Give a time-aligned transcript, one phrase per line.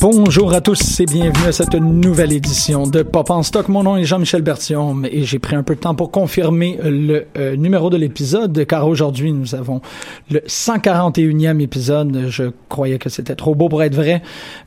[0.00, 3.68] Bonjour à tous et bienvenue à cette nouvelle édition de Pop en stock.
[3.68, 7.26] Mon nom est Jean-Michel Bertillon et j'ai pris un peu de temps pour confirmer le
[7.36, 9.82] euh, numéro de l'épisode car aujourd'hui nous avons
[10.30, 12.28] le 141e épisode.
[12.28, 14.22] Je croyais que c'était trop beau pour être vrai,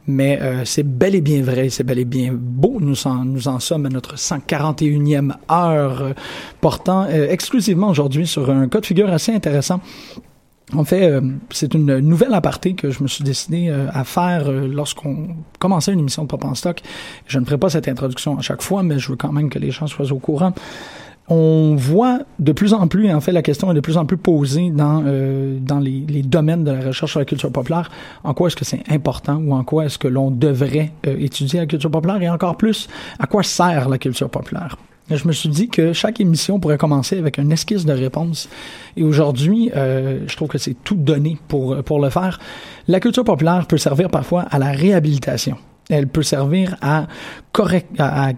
[0.06, 2.78] mais euh, c'est bel et bien vrai, c'est bel et bien beau.
[2.80, 6.14] Nous en, sommes à notre 141e heure euh,
[6.62, 9.82] portant exclusivement aujourd'hui sur un cas de figure assez intéressant
[10.72, 14.50] en fait, euh, c'est une nouvelle aparté que je me suis décidé euh, à faire
[14.50, 16.82] euh, lorsqu'on commençait une émission de Pop en Stock.
[17.28, 19.60] Je ne ferai pas cette introduction à chaque fois, mais je veux quand même que
[19.60, 20.54] les gens soient au courant.
[21.30, 24.18] On voit de plus en plus, en fait, la question est de plus en plus
[24.18, 25.02] posée dans
[25.80, 27.90] les, les, domaines de la recherche sur la culture populaire.
[28.26, 31.66] En quoi est-ce que c'est important ou en quoi est-ce que l'on devrait étudier la
[31.66, 32.22] culture populaire?
[32.22, 34.76] Et encore plus, à quoi sert la culture populaire?
[35.10, 38.50] Je me suis dit que chaque émission pourrait commencer avec une esquisse de réponse.
[38.96, 42.40] Et aujourd'hui, euh, je trouve que c'est tout donné pour, pour le faire.
[42.88, 45.58] La culture populaire peut servir parfois à la réhabilitation.
[45.90, 47.08] Elle peut servir à,
[48.00, 48.32] à,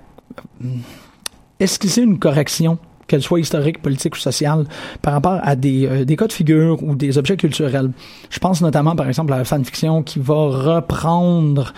[1.59, 4.65] esquisser une correction qu'elle soit historique, politique ou sociale,
[5.03, 7.91] par rapport à des, euh, des cas de figure ou des objets culturels.
[8.31, 11.71] Je pense notamment, par exemple, à la fanfiction qui va reprendre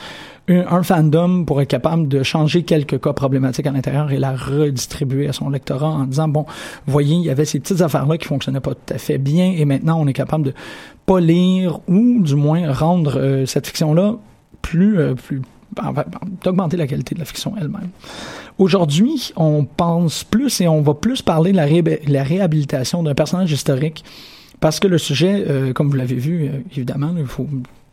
[0.50, 5.28] un, fandom pour être capable de changer quelques cas problématiques à l'intérieur et la redistribuer
[5.28, 6.46] à son lectorat en disant bon,
[6.86, 9.66] voyez, il y avait ces petites affaires-là qui fonctionnaient pas tout à fait bien et
[9.66, 10.54] maintenant on est capable de
[11.06, 14.16] polir ou du moins rendre euh, cette fiction-là
[14.62, 15.42] plus, euh, plus
[16.44, 17.90] d'augmenter la qualité de la fiction elle-même.
[18.58, 21.68] Aujourd'hui, on pense plus et on va plus parler de la,
[22.08, 24.04] la réhabilitation d'un personnage historique
[24.60, 27.48] parce que le sujet, euh, comme vous l'avez vu, évidemment, il faut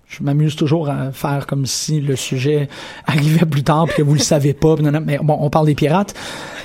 [0.06, 2.68] je m'amuse toujours à faire comme si le sujet
[3.06, 4.76] arrivait plus tard puis que vous le savez pas.
[4.76, 6.14] Mais bon, on parle des pirates.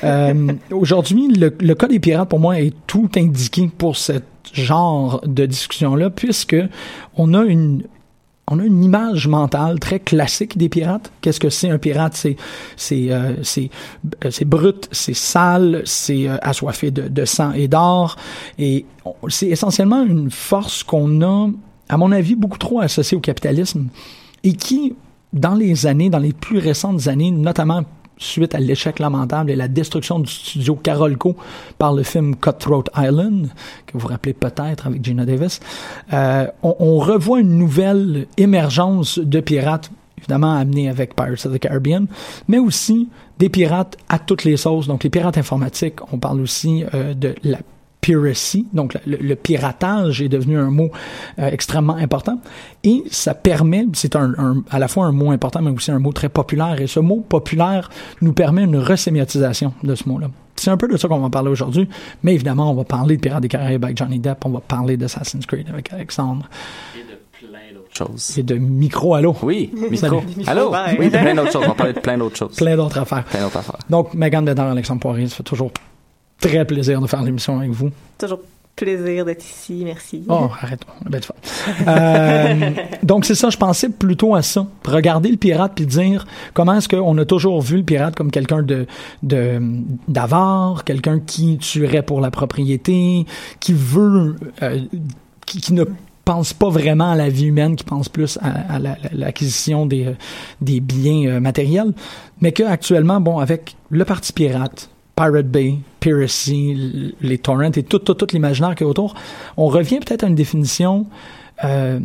[0.04, 4.14] Euh, Aujourd'hui, le, le, cas des pirates pour moi est tout indiqué pour ce
[4.54, 6.56] genre de discussion-là, puisque
[7.16, 7.84] on a une
[8.50, 11.12] on a une image mentale très classique des pirates.
[11.22, 12.16] Qu'est-ce que c'est un pirate?
[12.16, 12.36] C'est
[12.76, 13.70] c'est euh, c'est
[14.26, 18.16] euh, c'est brut, c'est sale, c'est euh, assoiffé de, de sang et d'or,
[18.58, 18.86] et
[19.28, 21.50] c'est essentiellement une force qu'on a
[21.90, 23.88] à mon avis, beaucoup trop associé au capitalisme
[24.44, 24.96] et qui,
[25.34, 27.84] dans les années, dans les plus récentes années, notamment
[28.20, 31.36] suite à l'échec lamentable et la destruction du studio Carolco
[31.78, 33.50] par le film Cutthroat Island,
[33.88, 35.60] que vous vous rappelez peut-être avec Gina Davis,
[36.14, 41.60] euh, on, on, revoit une nouvelle émergence de pirates, évidemment amenée avec Pirates of the
[41.60, 42.08] Caribbean,
[42.50, 43.08] mais aussi
[43.40, 44.88] des pirates à toutes les sauces.
[44.88, 47.60] Donc les pirates informatiques, on parle aussi euh, de la
[48.02, 50.90] piracy, donc le, piratage est devenu un mot
[51.38, 52.40] euh, extrêmement important
[52.84, 56.14] et ça permet, c'est un, à la fois un mot important mais aussi un mot
[56.14, 57.90] très populaire et ce mot populaire
[58.22, 60.28] nous permet une resémiotisation de ce mot-là.
[60.56, 61.90] C'est un peu de ça qu'on va parler aujourd'hui,
[62.24, 64.96] mais évidemment on va parler de Pirates des Caraïbes avec Johnny Depp, on va parler
[64.96, 66.48] d'Assassin's Creed avec Alexandre.
[66.96, 68.38] Et de plein d'autres choses.
[68.38, 69.36] Et de micro allô?
[69.44, 70.22] Oui, micro.
[70.48, 70.74] allô?
[70.98, 71.64] Oui, de plein d'autres choses.
[71.66, 72.56] On va parler de plein d'autres choses.
[72.56, 73.26] Plein d'autres affaires.
[73.26, 73.80] Plein d'autres affaires.
[73.90, 75.72] Donc, Megan Bédard, Alexandre Poirier, ça fait toujours
[76.40, 77.90] très plaisir de faire l'émission avec vous.
[78.18, 78.40] Toujours
[78.76, 79.82] plaisir d'être ici.
[79.84, 80.24] Merci.
[80.30, 80.82] Oh, arrête.
[81.06, 81.20] Ben,
[81.88, 82.72] euh,
[83.04, 84.66] donc, c'est ça, je pensais plutôt à ça.
[84.86, 88.64] Regarder le pirate puis dire comment est-ce qu'on a toujours vu le pirate comme quelqu'un
[88.64, 88.88] de,
[90.08, 93.26] d'avare, quelqu'un qui tuerait pour la propriété,
[93.60, 94.80] qui veut, euh,
[95.46, 95.84] qui, qui ne
[96.24, 98.80] pense pas vraiment à la vie humaine, qui pense plus à, à
[99.12, 100.16] l'acquisition des,
[100.62, 101.92] des biens euh, matériels,
[102.40, 104.90] mais que actuellement, bon, avec le parti pirate,
[105.20, 109.16] Pirate Bay, Piracy, les torrents et tout, tout, tout l'imaginaire qui est autour,
[109.58, 111.08] on revient peut-être à une définition
[111.66, 112.00] euh,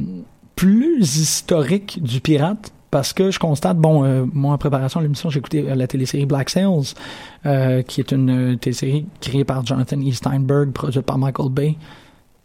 [0.56, 5.30] plus historique du pirate, parce que je constate, bon, euh, moi en préparation de l'émission,
[5.30, 6.94] j'ai écouté euh, la télésérie Black Sails,
[7.86, 10.10] qui est une télésérie créée par Jonathan E.
[10.10, 11.76] Steinberg, produite par Michael Bay.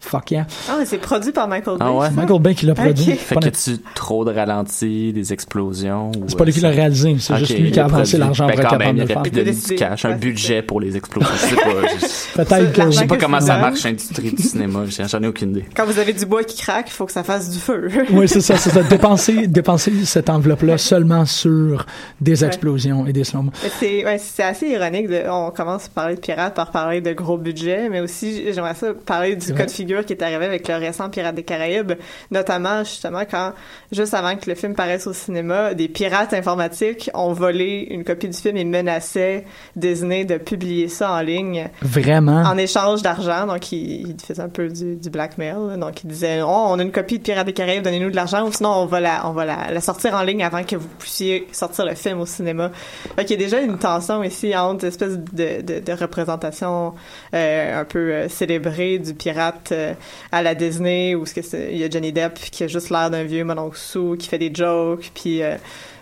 [0.01, 0.47] Fuck yeah.
[0.69, 1.85] Ah, c'est produit par Michael Bay.
[1.85, 2.09] Ah ouais?
[2.11, 3.03] Michael Bay qui l'a produit.
[3.03, 3.15] Okay.
[3.15, 6.11] Fait que tu trop de ralentis, des explosions?
[6.27, 8.61] C'est pas lui qui l'a réalisé, c'est juste lui qui a avancé l'argent Ben, pour
[8.61, 9.21] être capable de le il faire.
[9.23, 9.75] Décidé.
[9.75, 11.29] du cash, un budget pour les explosions.
[11.35, 11.61] Je sais pas.
[11.99, 14.81] je- Peut-être que Je sais pas comment ça marche, l'industrie du cinéma.
[14.87, 15.65] J'ai- J'en ai aucune idée.
[15.75, 17.89] Quand vous avez du bois qui craque, il faut que ça fasse du feu.
[18.11, 18.81] Oui, c'est ça, c'est ça.
[18.83, 21.85] Dépenser, dépenser cette enveloppe-là seulement sur
[22.21, 22.47] des Ouais.
[22.47, 23.43] explosions et des slow
[23.79, 25.09] C'est ouais, assez ironique.
[25.09, 28.75] De, on commence par parler de pirates par parler de gros budgets, mais aussi j'aimerais
[28.75, 29.65] ça parler du C'est cas vrai.
[29.65, 31.93] de figure qui est arrivé avec le récent Pirates des Caraïbes,
[32.31, 33.53] notamment justement quand
[33.91, 38.27] juste avant que le film paraisse au cinéma, des pirates informatiques ont volé une copie
[38.29, 39.45] du film et menaçaient
[39.75, 42.43] Disney de publier ça en ligne Vraiment?
[42.43, 43.47] en échange d'argent.
[43.47, 45.55] Donc il, il faisait un peu du, du blackmail.
[45.69, 45.77] là.
[45.77, 48.47] Donc il disait oh, on a une copie de Pirates des Caraïbes, donnez-nous de l'argent
[48.47, 50.87] ou sinon on va la on va la, la sortir en ligne avant que vous
[50.99, 52.69] puissiez sortir le film au cinéma.
[53.15, 56.93] Fait qu'il y a déjà une tension ici entre espèce de, de, de représentation
[57.33, 59.93] euh, un peu euh, célébrée du pirate euh,
[60.31, 62.89] à la Disney où ce que c'est- il y a Johnny Depp qui a juste
[62.89, 65.55] l'air d'un vieux mononcle sous qui fait des jokes puis euh,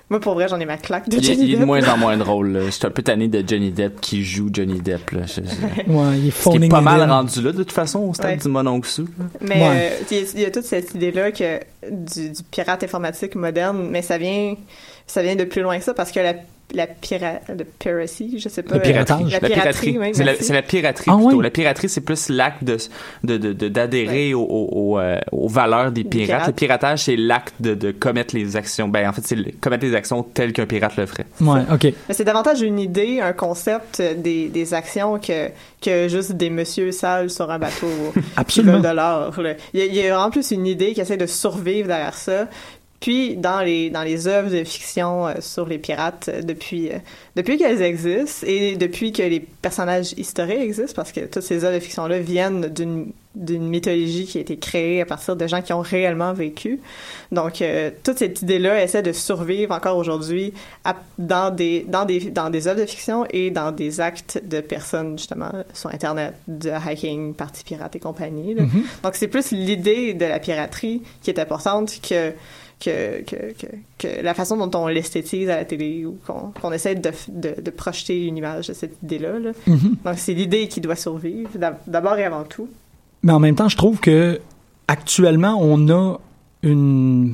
[0.10, 1.66] moi pour vrai j'en ai ma claque de Il, est- Johnny il est de Depp.
[1.68, 2.52] moins en moins drôle.
[2.54, 2.60] là.
[2.66, 5.12] Je suis un peu tanné de Johnny Depp qui joue Johnny Depp.
[5.12, 5.22] Là.
[5.26, 7.72] Je- je- Ouais, il est Ce qui est phoning pas mal rendu là, de toute
[7.72, 8.38] façon, au stade Ouais.
[8.38, 9.08] du mononcle sous.
[9.42, 9.92] Mais Ouais.
[10.02, 11.60] euh, il y, a- il y a toute cette idée-là que
[11.92, 14.56] du, du pirate informatique moderne, mais ça vient,
[15.06, 16.34] ça vient de plus loin que ça parce que la,
[16.74, 18.76] la pira, le piracy, je sais pas.
[18.76, 19.32] Le piratage.
[19.32, 21.38] La piraterie, oui, c'est la, la piraterie Ah plutôt.
[21.38, 21.44] oui.
[21.44, 22.78] La piraterie, c'est plus l'acte de,
[23.24, 26.48] de, de, de- d'adhérer au- au- au, euh, aux valeurs des pirates.
[26.48, 28.90] Le piratage, c'est l'acte de, de commettre les actions.
[28.90, 31.26] Ben, en fait, c'est commettre les actions telles qu'un pirate le ferait.
[31.40, 31.84] Ouais, ok.
[32.10, 35.50] Mais c'est davantage une idée, un concept euh, des, des actions que,
[35.82, 37.88] que juste des monsieur sales sur un bateau
[38.36, 38.80] Absolument.
[38.82, 39.34] de l'or.
[39.74, 42.48] il y a en plus une idée qui essaie de survivre derrière ça.
[43.00, 46.98] Puis dans les dans les œuvres de fiction euh, sur les pirates euh, depuis euh,
[47.36, 51.76] depuis qu'elles existent et depuis que les personnages historiques existent parce que toutes ces œuvres
[51.76, 55.62] de fiction là viennent d'une d'une mythologie qui a été créée à partir de gens
[55.62, 56.80] qui ont réellement vécu.
[57.32, 57.64] Donc
[58.04, 60.54] toute cette idée là essaie de survivre encore aujourd'hui
[61.20, 65.20] dans des dans des dans des œuvres de fiction et dans des actes de personnes
[65.20, 68.56] justement sur internet de hacking, parties pirates et compagnie.
[68.56, 68.84] Mhm.
[69.04, 72.34] Donc c'est plus l'idée de la piraterie qui est importante que
[72.80, 76.72] que, que, que, que la façon dont on l'esthétise à la télé ou qu'on qu'on
[76.72, 79.40] essaie de, de, de projeter une image de cette idée-là.
[79.40, 79.52] là.
[79.66, 79.96] Mhm.
[80.06, 82.68] Donc c'est l'idée qui doit survivre d'ab- d'abord et avant tout.
[83.24, 84.40] Mais en même temps, je trouve que
[84.88, 86.18] actuellement, on a
[86.64, 87.34] une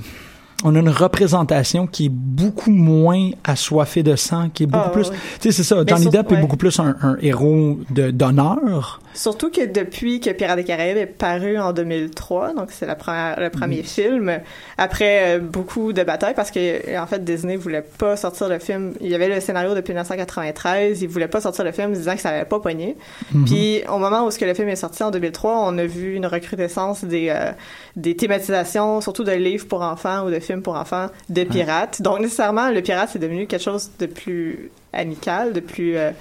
[0.65, 4.91] on a une représentation qui est beaucoup moins assoiffée de sang, qui est beaucoup Ah,
[4.91, 5.09] plus.
[5.09, 5.75] Tu sais, c'est ça.
[5.75, 9.01] Mais Johnny Depp est beaucoup plus un, un héros d'honneur.
[9.13, 13.39] Surtout que depuis que Pirates des Caraïbes est paru en 2003, donc c'est la première,
[13.39, 14.39] le premier film,
[14.77, 18.93] après euh, beaucoup de batailles, parce que en fait Disney voulait pas sortir le film.
[19.01, 22.21] Il y avait le scénario depuis 1993, il voulait pas sortir le film disant que
[22.21, 22.97] ça avait pas pogné.
[23.33, 23.45] Mhm.
[23.45, 26.15] Puis au moment où ce que le film est sorti en 2003, on a vu
[26.15, 27.51] une recrudescence des euh,
[27.95, 32.01] des thématisations, surtout de livres pour enfants ou de films pour enfants de pirates.
[32.01, 36.11] Donc nécessairement le pirate c'est devenu quelque chose de plus amical, de plus euh,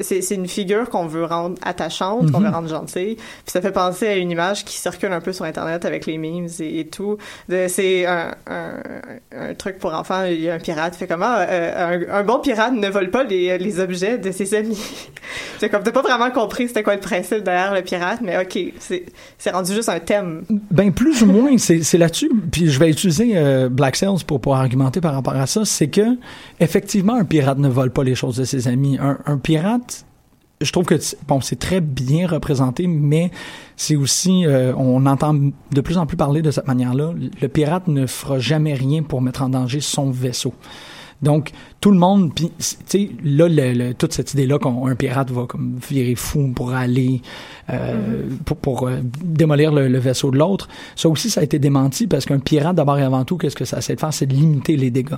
[0.00, 2.46] c'est une figure qu'on veut rendre attachante, qu'on Mhm.
[2.46, 3.16] veut rendre gentille.
[3.16, 6.16] Puis ça fait penser à une image qui circule un peu sur internet avec les
[6.16, 7.18] memes et, et tout.
[7.68, 8.72] C'est un, un,
[9.36, 10.24] un truc pour enfants.
[10.24, 13.58] Il y a un pirate fait comment un, un bon pirate ne vole pas les,
[13.58, 14.80] les objets de ses amis.
[15.58, 18.58] c'est comme t'as pas vraiment compris c'était quoi le principe derrière le pirate, mais ok,
[18.78, 20.44] c'est rendu juste un thème.
[20.70, 22.30] Ben plus ou moins, c'est là-dessus.
[22.52, 25.64] Puis je vais utiliser euh, Black Sails pour pour argumenter par rapport à ça.
[25.66, 26.00] C'est que
[26.60, 28.98] effectivement, un pirate ne vole pas les choses de ses amis.
[29.00, 30.04] Un, un pirate,
[30.60, 33.30] je trouve que c'est- bon, c'est très bien représenté, mais
[33.76, 37.12] c'est aussi, euh, on entend de plus en plus parler de cette manière-là.
[37.40, 40.54] Le pirate ne fera jamais rien pour mettre en danger son vaisseau.
[41.22, 45.30] Donc, tout le monde, puis, tu sais, là, le- le- toute cette idée-là qu'un pirate
[45.30, 47.22] va comme virer fou pour aller,
[47.70, 51.58] euh, pour, pour euh, démolir le, le vaisseau de l'autre, ça aussi, ça a été
[51.58, 54.12] démenti parce qu'un pirate, d'abord et avant tout, qu'est-ce que ça essaie de faire?
[54.12, 55.14] C'est de limiter les dégâts.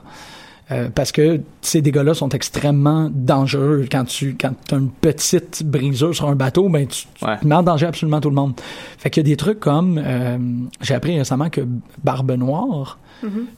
[0.72, 3.86] Euh, parce que ces dégâts-là sont extrêmement dangereux.
[3.90, 7.36] Quand tu quand as une petite brisure sur un bateau, ben tu, tu Ouais.
[7.44, 8.52] mets en danger absolument tout le monde.
[8.98, 10.36] Fait qu'il y a des trucs comme euh,
[10.80, 11.60] j'ai appris récemment que
[12.02, 12.98] Barbe Noire,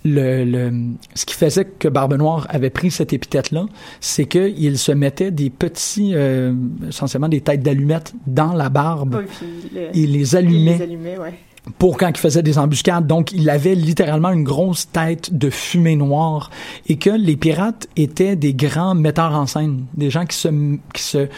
[0.04, 0.72] le, le
[1.14, 3.64] ce qui faisait que Barbe Noire avait pris cette épithète-là,
[4.00, 6.52] c'est qu'il se mettait des petits, euh,
[6.88, 9.16] essentiellement des têtes d'allumettes dans la barbe.
[9.18, 11.34] Oui, puis le- Il les il allumait les allumait, ouais.
[11.78, 13.06] Pour quand il faisait des embuscades.
[13.06, 16.50] Donc, il avait littéralement une grosse tête de fumée noire
[16.88, 20.48] et que les pirates étaient des grands metteurs en scène, des gens qui se,
[20.94, 21.28] qui se,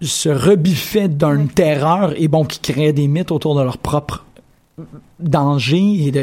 [0.00, 4.24] se rebiffaient d'une terreur et bon, qui créaient des mythes autour de leur propre
[5.20, 6.20] danger et de,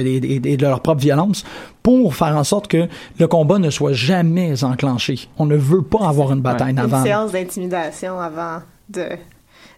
[0.47, 1.43] et leur propre violence
[1.83, 5.29] pour faire en sorte que le combat ne soit jamais enclenché.
[5.37, 7.03] On ne veut pas avoir une bataille Une navale.
[7.03, 8.59] séance d'intimidation avant
[8.89, 9.05] de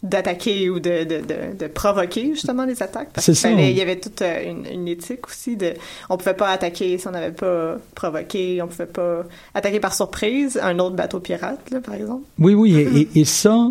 [0.03, 3.09] d'attaquer ou de, de, de, de provoquer justement les attaques.
[3.13, 5.73] Parce C'est qu'il fallait- il y avait toute euh, une, une éthique aussi de
[6.09, 10.59] on pouvait pas attaquer si on n'avait pas provoqué on pouvait pas attaquer par surprise
[10.61, 12.23] un autre bateau pirate là, par exemple.
[12.37, 13.69] Oui, oui, et, et- et ça,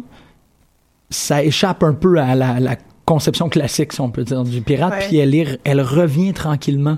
[1.11, 4.95] ça échappe un peu à la, la conception classique, si on peut dire, du pirate,
[5.09, 6.97] puis elle, elle revient tranquillement.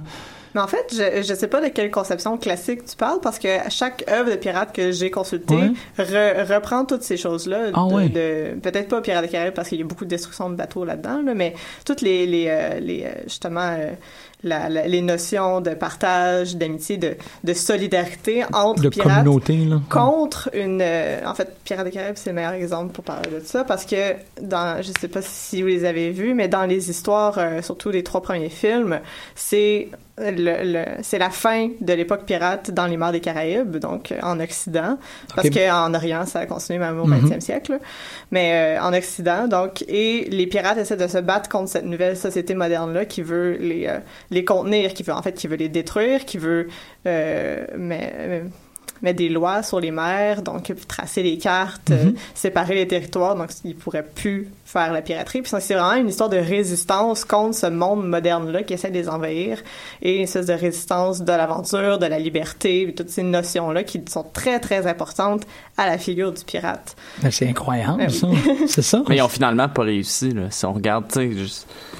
[0.54, 3.48] Mais en fait, je, je sais pas de quelle conception classique tu parles parce que
[3.70, 5.72] chaque œuvre de pirate que j'ai consultée Ouais.
[5.98, 7.70] re- reprend toutes ces choses-là.
[7.74, 8.08] Ah de- ouais.
[8.08, 10.84] de- Peut-être pas Pirates des Caraïbes parce qu'il y a beaucoup de destruction de bateaux
[10.84, 13.90] là-dedans, là, mais toutes les, les, euh, les euh, justement euh,
[14.44, 19.80] la- la- les notions de partage, d'amitié, de, de solidarité entre De pirates là.
[19.90, 23.40] contre une euh, en fait Pirates des Caraïbes c'est le meilleur exemple pour parler de
[23.44, 26.90] ça parce que dans je sais pas si vous les avez vus mais dans les
[26.90, 29.00] histoires euh, surtout les trois premiers films
[29.34, 30.30] c'est le,
[30.62, 34.38] le- c'est la fin de l'époque pirate dans les mers des Caraïbes donc euh, en
[34.38, 34.96] Occident
[35.34, 35.54] parce Ok.
[35.54, 37.30] que en Orient ça a continué même au Mhm.
[37.30, 37.78] 20e siècle là.
[38.30, 42.16] mais euh, en Occident donc et les pirates essaient de se battre contre cette nouvelle
[42.16, 43.98] société moderne là qui veut les euh,
[44.34, 46.68] les contenir qui veut en fait qui veut les détruire qui veut
[47.06, 48.42] euh, mais, mais
[49.02, 52.14] mettre des lois sur les mers, donc tracer les cartes, euh, Mhm.
[52.32, 55.42] séparer les territoires, donc ils pourraient plus faire la piraterie.
[55.42, 59.08] Puis c'est vraiment une histoire de résistance contre ce monde moderne-là qui essaie de les
[59.10, 59.58] envahir
[60.00, 64.24] et une espèce de résistance de l'aventure, de la liberté, toutes ces notions-là qui sont
[64.32, 65.42] très, très importantes
[65.76, 66.96] à la figure du pirate.
[67.20, 68.28] Ben, c'est incroyable, Ben ça.
[68.68, 69.02] C'est ça.
[69.08, 70.50] Mais ils ont finalement pas réussi, là.
[70.50, 71.98] Si on regarde, tu sais, juste- euh,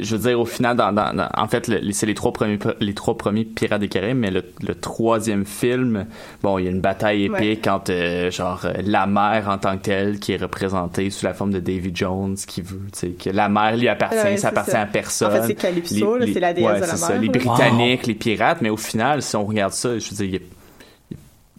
[0.00, 2.58] je veux dire, au final, dans, dans- dans- en fait, le- c'est les trois premiers,
[2.80, 6.06] les trois premiers Pirates des Caraïbes, mais le, le troisième film,
[6.42, 9.76] bon, il y a une bataille épique entre, euh, genre, euh, la mer en tant
[9.76, 13.08] que telle, qui est représentée sous la forme de Davy Jones, qui veut, tu sais,
[13.10, 14.80] que la mer lui appartient, Ouais, ça appartient ça.
[14.82, 15.28] à personne.
[15.28, 17.28] En fait, c'est Calypso, c'est la déesse ouais, de la ça, Les.
[17.28, 20.36] Britanniques, les pirates, mais au final, si on regarde ça, je veux dire, il y
[20.36, 20.40] a-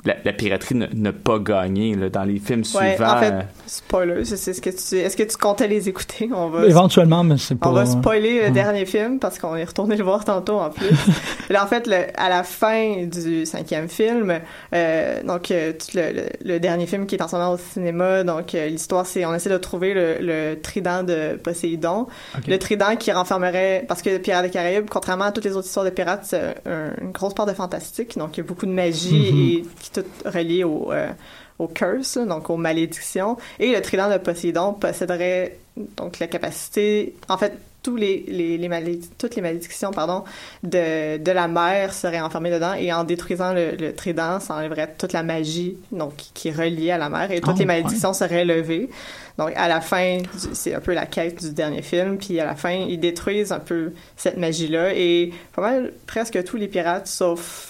[0.05, 3.11] la, la piraterie n'a pas gagné, là, dans les films Ouais, suivants.
[3.15, 6.29] en fait, euh, spoiler, sais ce que tu, est-ce que tu comptais les écouter?
[6.33, 7.69] On va Éventuellement, mais c'est pas...
[7.69, 10.89] On va spoiler le dernier film parce qu'on est retourné le voir tantôt en plus.
[11.49, 14.39] Là, en fait, le- à la fin du cinquième film,
[14.73, 18.23] euh, donc euh, le, le- le dernier film qui est en ce moment au cinéma,
[18.23, 22.07] donc euh, l'histoire c'est on essaie de trouver le, le trident de Poséidon,
[22.47, 25.85] le trident qui renfermerait parce que Pirates des Caraïbes, contrairement à toutes les autres histoires
[25.85, 28.71] de pirates, c'est un- une grosse part de fantastique, donc il y a beaucoup de
[28.71, 29.39] magie Mhm.
[29.39, 31.09] et qui est tout relié au euh,
[31.57, 33.37] au curse, donc aux malédictions.
[33.59, 35.57] Et le trident de Poséidon posséderait
[35.97, 37.53] donc la capacité, en fait,
[37.83, 40.23] tous les, les, les maléd- toutes les malédictions pardon,
[40.63, 42.73] de, de la mer seraient enfermées dedans.
[42.73, 46.91] Et en détruisant le, le trident, ça enlèverait toute la magie donc, qui est reliée
[46.91, 47.29] à la mer.
[47.31, 48.89] Et toutes Oh, les malédictions seraient levées.
[49.37, 50.19] Donc à la fin,
[50.53, 53.59] c'est un peu la quête du dernier film, puis à la fin, ils détruisent un
[53.59, 54.93] peu cette magie-là.
[54.93, 57.68] Et pas mal, presque tous les pirates, sauf,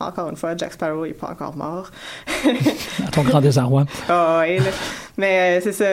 [0.00, 1.90] encore une fois, Jack Sparrow n'est pas encore mort.
[3.06, 3.84] À ton grand désarroi.
[4.08, 4.70] Ah ouais, là.
[5.16, 5.84] Mais euh, c'est ça,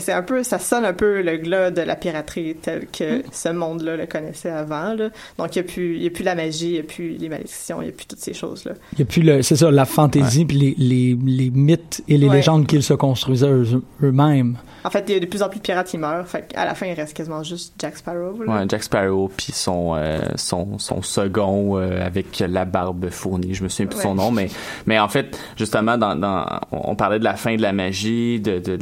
[0.00, 3.48] c'est un peu, ça sonne un peu le glas de la piraterie tel que ce
[3.48, 4.94] monde-là le connaissait avant.
[4.94, 5.08] Là.
[5.38, 7.10] Donc il n'y a, plus- il y a plus la magie, il n'y a plus
[7.18, 8.72] les malédictions, il n'y a plus toutes ces choses-là.
[8.92, 12.16] Il y a plus le, c'est ça, la fantaisie puis les, les, les mythes et
[12.16, 12.36] les Ouais.
[12.36, 14.56] légendes qu'ils se construisaient eux- eux-mêmes.
[14.84, 16.26] En fait, il y a de plus en plus de pirates qui meurent.
[16.26, 18.42] Fait à la fin, il reste quasiment juste Jack Sparrow.
[18.44, 18.60] là.
[18.60, 23.62] Ouais, Jack Sparrow, puis son, euh, son, son second euh, avec la barbe fournie, je
[23.62, 24.48] me souviens plus de son nom, mais,
[24.86, 28.40] mais en fait, justement, dans, dans, on on parlait de la fin de la magie,
[28.40, 28.78] de, de,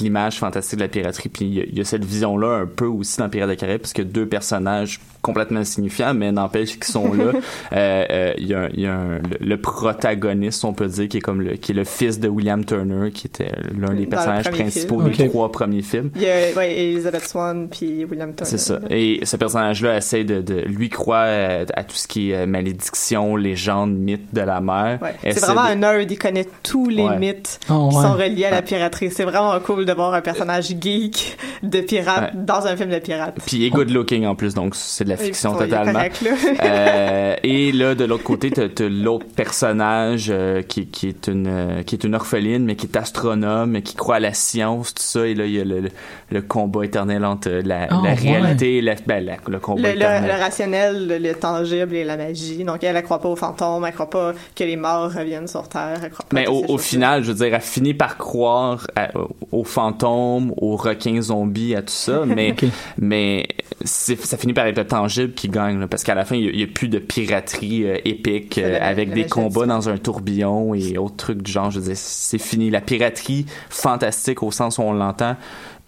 [0.00, 2.66] l'image fantastique de la piraterie, puis il y a- il y, a cette vision-là un
[2.66, 6.84] peu aussi dans Pirates des Caraïbes, parce que deux personnages complètement insignifiants, mais n'empêche qu'ils
[6.92, 7.32] sont là.
[7.72, 10.86] Euh, euh, Il y a, un- il y a un- le, le protagoniste, on peut
[10.88, 13.94] dire, qui est comme le, qui est le fils de William Turner, qui était l'un
[13.94, 15.12] des Dans personnages principaux film.
[15.12, 16.10] des trois premiers films.
[16.16, 18.50] Il y a ouais, Elizabeth Swan puis William Turner.
[18.50, 18.80] C'est ça.
[18.90, 23.36] Et ce personnage-là essaie de, de lui croire euh, à tout ce qui est malédiction,
[23.36, 24.98] légende, mythe de la mer.
[25.02, 25.14] Ouais.
[25.32, 27.18] C'est vraiment de- un nerd, il connaît tous les Ouais.
[27.18, 28.02] mythes Ah, qui ouais.
[28.02, 29.10] sont reliés à la piraterie.
[29.10, 32.40] c'est vraiment cool de voir un personnage geek de pirate Ouais.
[32.44, 33.36] dans un film de pirate.
[33.46, 35.92] Puis il est good looking en plus, donc c'est de la fiction totalement.
[35.92, 36.30] correct, là.
[36.64, 41.82] Euh, et là, de l'autre côté, t'as, l'autre personnage euh, qui, qui est une euh,
[41.82, 45.26] qui est une orpheline, mais qui est astronome, qui croit à la science, tout ça.
[45.26, 45.88] Et là, il y a le, le,
[46.30, 48.14] le combat éternel entre la, Oh, la ouais.
[48.14, 50.30] réalité, et la, ben, la- le combat Le, le, éternel.
[50.36, 52.64] le rationnel, le, le tangible et la magie.
[52.64, 55.68] Donc, elle, elle croit pas aux fantômes, elle croit pas que les morts reviennent sur
[55.68, 59.10] Terre, elle croit pas Mais au, final, je veux dire, elle finit par croire à-
[59.50, 62.54] aux fantômes, aux requins zombies, à tout ça, mais
[62.98, 63.46] mais
[63.84, 66.62] ça finit par être le tangible qui gagne, là, parce qu'à la fin, il n'y
[66.62, 71.16] a, plus de piraterie euh, épique euh, avec des combats dans un tourbillon et autres
[71.16, 71.70] trucs du genre.
[71.70, 72.70] Je veux dire, c'est fini.
[72.70, 75.36] La piraterie fantastique au sens où on l'entend.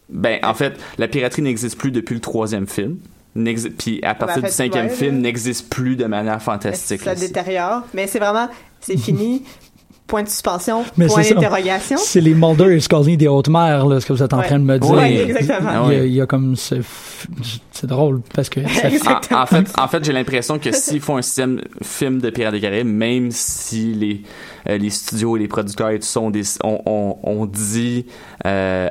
[0.08, 2.98] Ben, en fait, la piraterie n'existe plus depuis le troisième film.
[3.78, 7.00] Puis à partir Ben, en du cinquième ouais, film, n'existe plus de manière fantastique.
[7.00, 7.20] Ça là.
[7.20, 7.82] Détériore?
[7.92, 8.48] Mais c'est vraiment,
[8.80, 9.42] c'est fini.
[10.06, 11.96] Point de suspension, Mais point d'interrogation.
[11.98, 14.46] C'est les Mulder et Scully des hautes mers, là, ce que vous êtes en Ouais.
[14.46, 14.90] train de me dire.
[14.90, 15.70] Ouais, exactement.
[15.70, 16.08] Il y, a, ouais.
[16.08, 16.74] il y a comme ce.
[17.72, 21.16] C'est drôle parce que ça En, en fait, en fait j'ai l'impression que s'ils font
[21.16, 24.22] un système film de Pirates des Caraïbes, même si les,
[24.68, 28.04] euh, les studios et les producteurs et tout ça ont, des- ont, ont- ont dit
[28.46, 28.90] euh,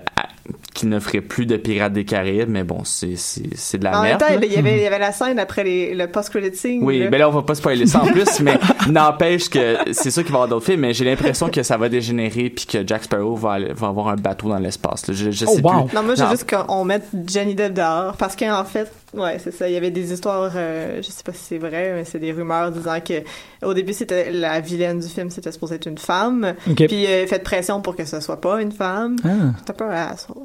[0.74, 4.00] qu'ils ne feraient plus de Pirates des Caraïbes, mais bon, c'est, c'est, c'est de la
[4.00, 4.20] En même merde.
[4.22, 4.40] temps, là.
[4.46, 6.80] il y avait, il y avait la scène après les, le post-credit scene.
[6.84, 7.10] Oui, là.
[7.12, 8.58] mais là, on va pas spoiler ça en plus, mais
[8.90, 11.78] n'empêche que c'est sûr qu'il va y avoir d'autres films, mais j'ai l'impression que ça
[11.78, 15.08] va dégénérer puis que Jack Sparrow va, aller- va avoir un bateau dans l'espace.
[15.08, 15.14] là.
[15.14, 15.84] Je, je Oh, sais wow.
[15.86, 15.96] plus.
[15.96, 19.68] Non, moi, j'ai juste qu'on mette Johnny Depp dehors parce qu'en fait, ouais, c'est ça.
[19.70, 22.32] Il y avait des histoires, euh, je sais pas si c'est vrai, mais c'est des
[22.32, 23.24] rumeurs disant que
[23.66, 26.54] au début, c'était la vilaine du film, c'était supposé être une femme.
[26.70, 26.88] Ok.
[26.88, 29.16] Puis, euh, fait pression pour que ce soit pas une femme.
[29.24, 29.54] Ah.
[29.58, 30.36] C'est un peu asshole.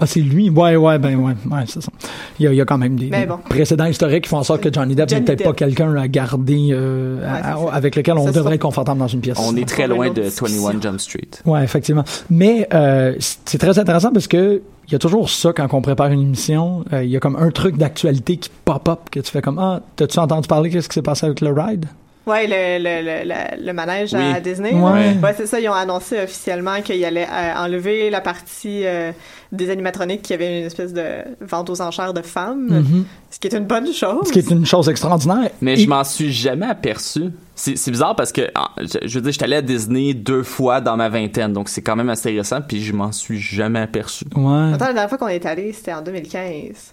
[0.00, 0.50] Ah, c'est lui?
[0.50, 1.90] Ouais, ouais, ben ouais, ouais, c'est ça.
[2.38, 3.38] Il y, a, il y a quand même des, bon.
[3.48, 6.68] précédents historiques qui font en sorte que Johnny Depp n'est peut-être pas quelqu'un à garder,
[6.72, 9.38] euh, Ouais, avec lequel on Ça, devrait être confortable dans une pièce.
[9.40, 10.66] On est très loin de discussion.
[10.66, 11.28] 21 Jump Street.
[11.44, 12.04] Ouais, effectivement.
[12.30, 16.10] Mais euh, c'est très intéressant parce que il y a toujours ça quand on prépare
[16.10, 16.82] une émission.
[16.94, 19.82] Euh, Il y a comme un truc d'actualité qui pop-up que tu fais comme ah,
[19.96, 21.86] t'as-tu entendu parler qu'est-ce qui s'est passé avec le ride?
[22.28, 24.20] Ouais, le, le, le, le, le manège Oui.
[24.34, 24.72] à Disney.
[24.74, 25.16] Ouais.
[25.22, 25.58] Ouais, c'est ça.
[25.60, 29.12] Ils ont annoncé officiellement qu'ils allaient euh, enlever la partie euh,
[29.50, 31.04] des animatroniques qui avait une espèce de
[31.40, 33.04] vente aux enchères de femmes, Mhm.
[33.30, 34.26] ce qui est une bonne chose.
[34.26, 35.50] Ce qui est une chose extraordinaire.
[35.62, 37.30] Mais Et- je m'en suis jamais aperçu.
[37.54, 40.42] C'est c'est bizarre parce que, ah, je, je veux dire, j'étais allé à Disney deux
[40.44, 43.80] fois dans ma vingtaine, donc c'est quand même assez récent, puis je m'en suis jamais
[43.80, 44.24] aperçu.
[44.36, 44.72] Ouais.
[44.74, 46.92] Attends, la dernière fois qu'on est allé, c'était en 2015.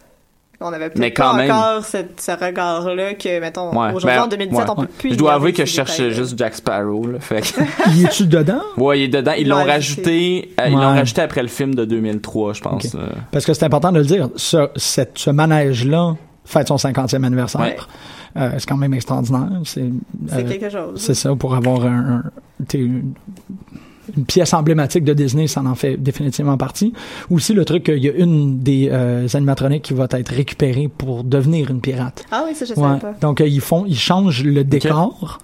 [0.61, 1.51] On avait Mais peut-être quand pas même.
[1.51, 4.73] encore cette- ce regard-là que, mettons, Ouais, aujourd'hui, ben, en 2017, ouais.
[4.77, 7.19] on peut plus Je dois avouer que je cherchais juste Jack Sparrow, là.
[7.19, 7.61] Fait que,
[7.95, 8.61] Y es-tu dedans?
[8.77, 9.33] ouais, il est dedans.
[9.37, 10.81] Ils l'ont Ouais, rajouté, euh, ils Ouais.
[10.81, 12.95] l'ont rajouté après le film de 2003, je pense.
[12.95, 13.07] Euh.
[13.31, 14.29] Parce que c'est important de le dire.
[14.37, 16.15] Ce, cette- ce manège-là
[16.45, 17.61] fête son 50e anniversaire.
[17.61, 17.75] Ouais.
[18.37, 19.49] Euh, c'est quand même extraordinaire.
[19.65, 20.99] C'est euh, quelque chose.
[21.01, 22.23] C'est ça, pour avoir un, un-
[24.17, 26.93] une, pièce emblématique de Disney, ça en fait définitivement partie.
[27.29, 31.23] Aussi, le truc qu'il y a une des euh, animatroniques qui va être récupérée pour
[31.23, 32.25] devenir une pirate.
[32.31, 32.87] Ah oui, ça, je Ouais.
[32.87, 33.13] savais pas.
[33.21, 35.39] Donc, euh, ils font, ils changent le décor.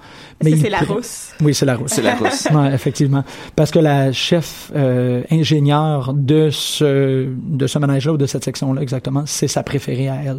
[0.49, 1.31] Ils c'est la rousse?
[1.41, 1.91] Oui, c'est la rousse.
[1.91, 2.47] C'est la rousse.
[2.53, 3.23] Ouais, effectivement.
[3.55, 8.81] Parce que la chef euh, ingénieure de ce de ce manège-là ou de cette section-là,
[8.81, 10.37] exactement, c'est sa préférée à elle.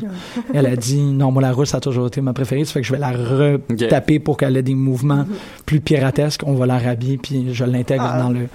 [0.54, 2.86] elle a dit non, moi la rousse a toujours été ma préférée, ça fait que
[2.86, 5.24] je vais la retaper pour qu'elle ait des mouvements
[5.66, 6.42] plus piratesques.
[6.46, 8.18] On va la rhabiller puis je l'intègre Ah.
[8.22, 8.48] dans le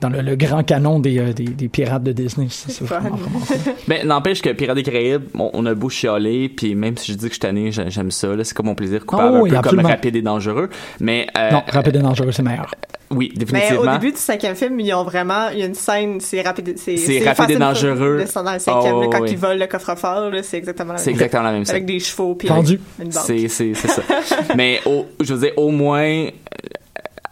[0.00, 2.48] dans le, le grand canon des, euh, des, des pirates de Disney.
[2.50, 3.56] C'est vraiment, vraiment cool.
[3.88, 7.16] Mais n'empêche que Pirates des Caraïbes, on, on a beau chialer, puis même si je
[7.16, 8.28] dis que je suis tanné, j'ai- j'aime ça.
[8.34, 9.82] là, C'est comme mon plaisir coupable, Oh, un oui, peu absolument.
[9.84, 10.68] comme rapide et dangereux.
[11.00, 12.70] Mais euh, Non, rapide et dangereux, c'est meilleur.
[13.10, 13.80] oui, Mais définitivement.
[13.94, 16.74] au début du cinquième film, ils ont vraiment, il y a une scène, c'est rapide,
[16.76, 18.18] c'est, C'est rapide et dangereux.
[18.26, 19.28] Furious, Dans le cinquième, Oh, là, quand oui.
[19.32, 21.68] ils volent le coffre-fort, c'est exactement la même C'est exactement la même chose.
[21.68, 21.76] scène.
[21.76, 22.78] Avec des chevaux, puis une banque.
[23.12, 24.02] C'est, c'est, c'est ça.
[24.56, 26.30] Mais au, je veux dire, au moins, euh,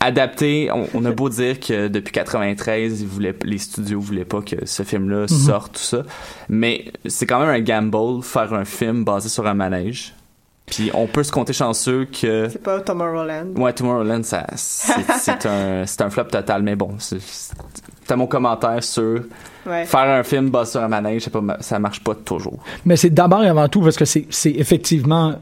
[0.05, 4.41] adapté, on, on a beau dire que depuis 93, ils voulaient, les studios voulaient pas
[4.43, 6.03] que ce film-là sorte, tout ça.
[6.49, 10.15] Mais c'est quand même un gamble, faire un film basé sur un manège.
[10.67, 12.49] Puis on peut se compter chanceux que...
[12.49, 13.49] C'est pas Tomorrowland.
[13.57, 17.19] Ouais, Tomorrowland, ça, c'est, un, c'est un flop total, mais bon, c'est,
[18.17, 19.21] mon commentaire sur
[19.67, 19.87] Ouais.
[19.87, 22.59] faire un film basé sur un manège, pas, ça marche pas toujours.
[22.85, 25.37] Mais c'est d'abord et avant tout parce que c'est c'est effectivement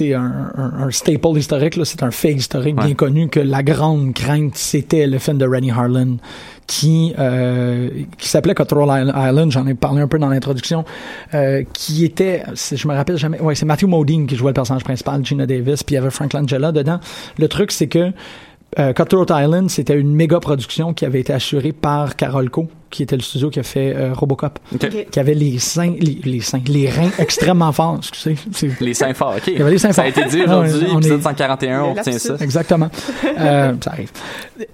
[0.00, 2.86] un, un, un staple historique, là, c'est un fait historique Ouais.
[2.86, 6.16] bien connu que la grande crainte, c'était le film de Rennie Harlan
[6.66, 10.84] qui euh, qui s'appelait Cutthroat Island, j'en ai parlé un peu dans l'introduction,
[11.34, 14.84] euh, qui était, je me rappelle jamais, ouais, c'est Matthew Modine qui jouait le personnage
[14.84, 17.00] principal, Gina Davis, puis il y avait Frank Langella dedans.
[17.38, 18.12] Le truc, c'est que
[18.78, 23.16] euh, Cutthroat Island, c'était une méga production qui avait été assurée par Carolco, qui était
[23.16, 24.58] le studio qui a fait euh, Robocop,
[25.10, 27.98] qui avait les seins, les, les seins, les reins extrêmement forts.
[27.98, 28.36] Excusez,
[28.80, 29.48] Les seins forts, ok.
[29.48, 30.22] Il y avait les seins Ça a forts.
[30.24, 32.36] été dit Ah aujourd'hui, on épisode est- 141, on retient ça.
[32.40, 32.88] Exactement.
[33.36, 34.10] Euh, ça arrive.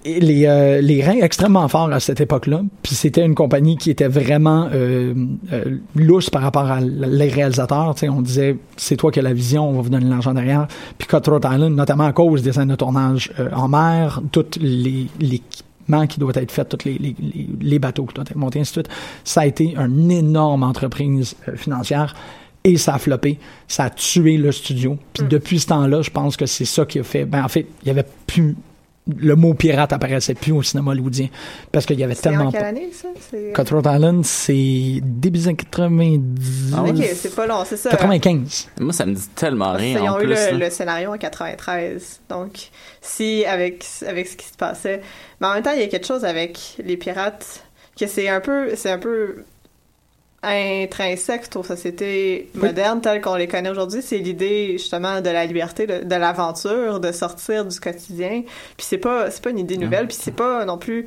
[0.05, 2.61] Et les, euh, les reins extrêmement forts à cette époque-là.
[2.83, 5.13] Puis c'était une compagnie qui était vraiment euh,
[5.51, 7.95] euh, lousse par rapport à les réalisateurs.
[7.95, 10.33] Tu sais, on disait, c'est toi qui as la vision, on va vous donner l'argent
[10.35, 10.67] derrière.
[10.99, 15.07] Puis Cutthroat Island, notamment à cause des scènes de tournage euh, en mer, tout les,
[15.19, 15.65] l'équipement
[16.09, 17.15] qui doit être fait, tous les,
[17.59, 18.89] les, bateaux qui doivent être montés, ainsi de suite.
[19.23, 22.15] Ça a été une énorme entreprise euh, financière
[22.63, 24.97] et ça a floppé, ça a tué le studio.
[25.13, 27.25] Puis depuis ce temps-là, je pense que c'est ça qui a fait.
[27.25, 28.55] Ben en fait, il y avait plus
[29.17, 31.27] le mot pirate apparaissait plus au cinéma hollywoodien
[31.71, 32.67] parce qu'il y avait C'est tellement en quelle pas.
[32.67, 33.07] année, ça?
[33.31, 36.73] C'est- Cutthroat Island, c'est début des années 90.
[36.75, 36.83] Ah?
[36.83, 37.89] Ok, c'est pas long, c'est ça.
[37.89, 38.69] 95.
[38.79, 40.35] Moi, ça me dit tellement rien en ont eu plus.
[40.51, 42.21] le, le scénario en 93.
[42.29, 42.69] Donc,
[43.01, 45.01] si, avec, avec ce qui se passait.
[45.39, 47.63] Mais en même temps, il y a quelque chose avec les pirates
[47.99, 49.43] que c'est un peu, c'est un peu
[50.43, 54.01] intrinsèque aux sociétés modernes telles qu'on les connaît aujourd'hui.
[54.01, 58.41] C'est l'idée, justement, de la liberté, de, de l'aventure, de sortir du quotidien.
[58.77, 60.07] Puis c'est pas, c'est pas une idée nouvelle.
[60.07, 61.05] Puis c'est pas non plus,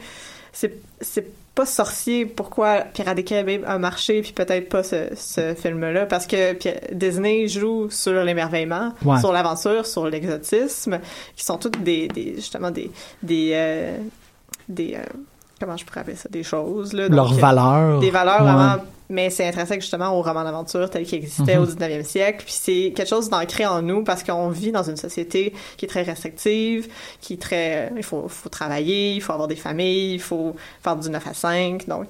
[0.52, 5.54] c'est, c'est pas sorcier pourquoi Pirates des Caraïbes a marché puis peut-être pas ce, ce
[5.54, 6.56] film-là parce que
[6.92, 9.20] Disney joue sur l'émerveillement, Ouais.
[9.20, 10.98] sur l'aventure, sur l'exotisme,
[11.36, 12.90] qui sont toutes des, des justement des
[13.22, 13.96] des euh,
[14.68, 15.04] des euh,
[15.60, 18.00] comment je pourrais appeler ça des choses là Leurs euh, valeurs.
[18.00, 18.52] des valeurs Ouais.
[18.52, 21.62] vraiment mais c'est intrinsèque justement au roman d'aventure tel qu'il existait Mhm.
[21.62, 24.96] au 19e siècle puis c'est quelque chose d'ancré en nous parce qu'on vit dans une
[24.96, 26.88] société qui est très restrictive
[27.20, 30.96] qui est très il faut faut travailler il faut avoir des familles il faut faire
[30.96, 32.06] du 9 à 5 donc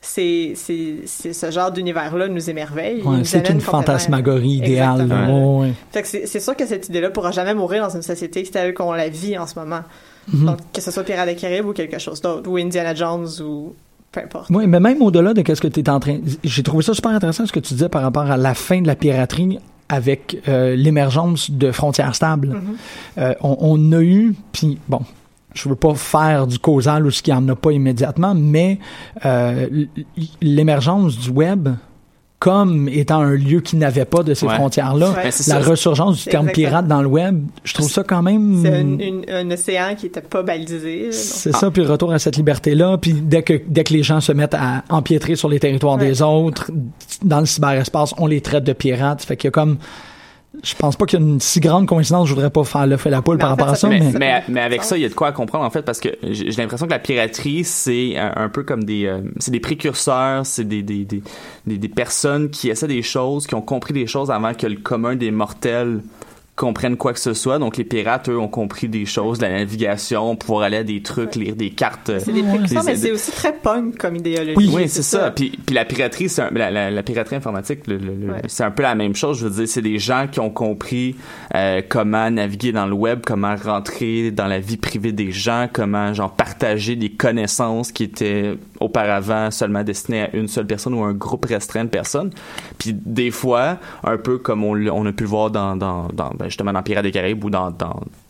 [0.00, 5.02] c'est ce genre d'univers là nous émerveille Ouais, c'est une fantasmagorie idéale.
[5.02, 5.58] Exactement.
[5.60, 5.72] Ouais, ouais.
[5.90, 8.74] fait que c'est c'est sûr que cette idée-là pourra jamais mourir dans une société telle
[8.74, 9.80] qu'on la vit en ce moment.
[10.32, 10.46] Mhm.
[10.46, 13.74] Donc, que ce soit Pirates des Caraïbes ou quelque chose d'autre, ou Indiana Jones ou
[14.20, 14.50] peu importe.
[14.50, 16.18] Oui, mais même au-delà de qu'est-ce que tu es en train.
[16.44, 18.86] J'ai trouvé ça super intéressant ce que tu disais par rapport à la fin de
[18.86, 22.48] la piraterie avec euh, l'émergence de frontières stables.
[22.48, 22.62] Mhm.
[23.18, 25.00] Euh, on, on a eu, puis bon,
[25.54, 28.78] je veux pas faire du causal ou ce qu'il n'y en a pas immédiatement, mais
[29.24, 29.86] euh,
[30.40, 31.68] l'émergence du web
[32.38, 34.54] comme étant un lieu qui n'avait pas de ces Ouais.
[34.54, 35.24] frontières-là, Ouais.
[35.24, 35.58] La ça.
[35.58, 36.68] resurgence du terme exactement.
[36.68, 38.62] pirate dans le web, je trouve ça quand même...
[38.62, 41.10] C'est un, océan qui était pas balisé.
[41.10, 44.20] C'est ça, puis le retour à cette liberté-là, puis dès que dès que les gens
[44.20, 46.06] se mettent à empiétrer sur les territoires Ouais.
[46.06, 46.70] des autres,
[47.24, 49.22] dans le cyberespace, on les traite de pirates.
[49.24, 49.78] Fait qu'il y a comme,
[50.62, 52.28] je pense pas qu'il y a une si grande coïncidence.
[52.28, 54.42] Je voudrais pas faire le fait la poule Mais par fait, rapport à ça mais,
[54.48, 56.50] Mais, avec ça, il y a de quoi à comprendre en fait parce que j'ai
[56.50, 60.44] j'ai l'impression que la piraterie c'est un, un peu comme des euh, c'est des précurseurs,
[60.44, 61.22] c'est des des, des
[61.66, 64.76] des des personnes qui essaient des choses, qui ont compris des choses avant que le
[64.76, 66.00] commun des mortels
[66.58, 67.58] comprennent quoi que ce soit.
[67.58, 71.00] Donc les pirates eux ont compris des choses, de la navigation, pouvoir aller à des
[71.02, 72.10] trucs, lire des cartes.
[72.18, 74.54] C'est des précurseurs, mais c'est aussi très punk comme idéologie.
[74.56, 74.70] Oui.
[74.74, 75.30] Oui, c'est ça.
[75.30, 78.42] Puis, puis la piraterie, c'est la, la, la piraterie informatique, le- le- le- Ouais.
[78.46, 79.38] c'est un peu la même chose.
[79.40, 81.16] Je veux dire, c'est des gens qui ont compris
[81.54, 86.12] euh, comment naviguer dans le web, comment rentrer dans la vie privée des gens, comment
[86.12, 91.12] genre partager des connaissances qui étaient auparavant seulement destinées à une seule personne ou un
[91.12, 92.30] groupe restreint de personnes.
[92.78, 96.46] Puis des fois, un peu comme on, a pu le voir dans, dans, dans ben,
[96.46, 97.72] justement dans Pirates des Caraïbes ou dans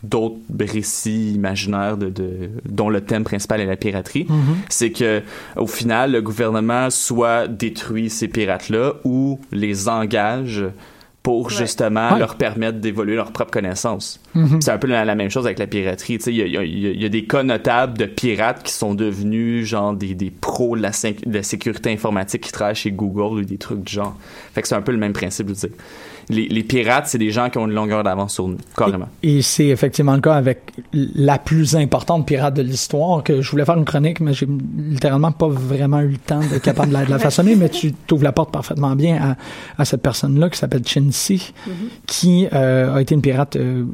[0.02, 4.26] d'autres récits imaginaires de, de dont le thème principal est la piraterie,
[4.68, 5.22] c'est que
[5.56, 10.64] au final le gouvernement soit détruit ces pirates là ou les engage
[11.22, 11.52] pour Ouais.
[11.52, 12.18] justement Ouais.
[12.18, 14.20] leur permettre d'évoluer leurs propres connaissances.
[14.34, 14.60] Mhm.
[14.62, 16.18] C'est un peu la, la même chose avec la piraterie.
[16.18, 18.62] Tu sais, il y y y a- il y a des cas notables de pirates
[18.62, 22.74] qui sont devenus genre des, des pros de la, de la sécurité informatique qui travaillent
[22.76, 24.16] chez Google ou des trucs du genre.
[24.54, 25.76] Fait que c'est un peu le même principe, je veux dire.
[26.30, 29.08] Les, les pirates, c'est des gens qui ont une longueur d'avance sur nous, carrément.
[29.22, 33.64] Et c'est effectivement le cas avec la plus importante pirate de l'histoire, que je voulais
[33.64, 37.04] faire une chronique, mais j'ai littéralement pas vraiment eu le temps d'être capable de la,
[37.04, 39.36] de la façonner, mais tu t'ouvres la porte parfaitement bien
[39.76, 41.52] à, à cette personne-là qui s'appelle Chin Si,
[42.06, 43.84] qui euh, a été une pirate euh,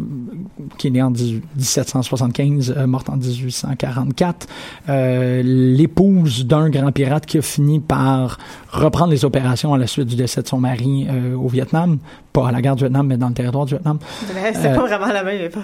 [0.79, 4.47] qui est née en 18- 1775, euh, morte en 1844,
[4.89, 8.39] euh, l'épouse d'un grand pirate qui a fini par
[8.71, 11.99] reprendre les opérations à la suite du décès de son mari euh, au Vietnam,
[12.35, 13.99] pas à la guerre du Vietnam, mais dans le territoire du Vietnam.
[14.35, 15.63] Mais c'était Euh, pas vraiment la même époque.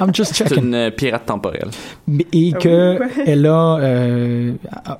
[0.00, 0.64] I'm just C'est checking.
[0.68, 1.68] une euh, pirate temporelle.
[2.32, 3.22] Et Ah que oui.
[3.26, 4.52] elle a, euh,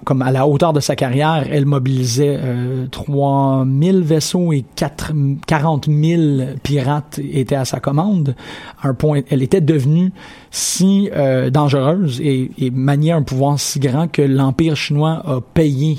[0.05, 5.13] comme à la hauteur de sa carrière, elle mobilisait euh, 3000 vaisseaux et 4,
[5.47, 6.23] 40 000
[6.65, 8.35] pirates étaient à sa commande.
[8.83, 10.11] À un point, elle était devenue
[10.51, 15.97] si euh, dangereuse et, et maniait un pouvoir si grand que l'Empire chinois a payé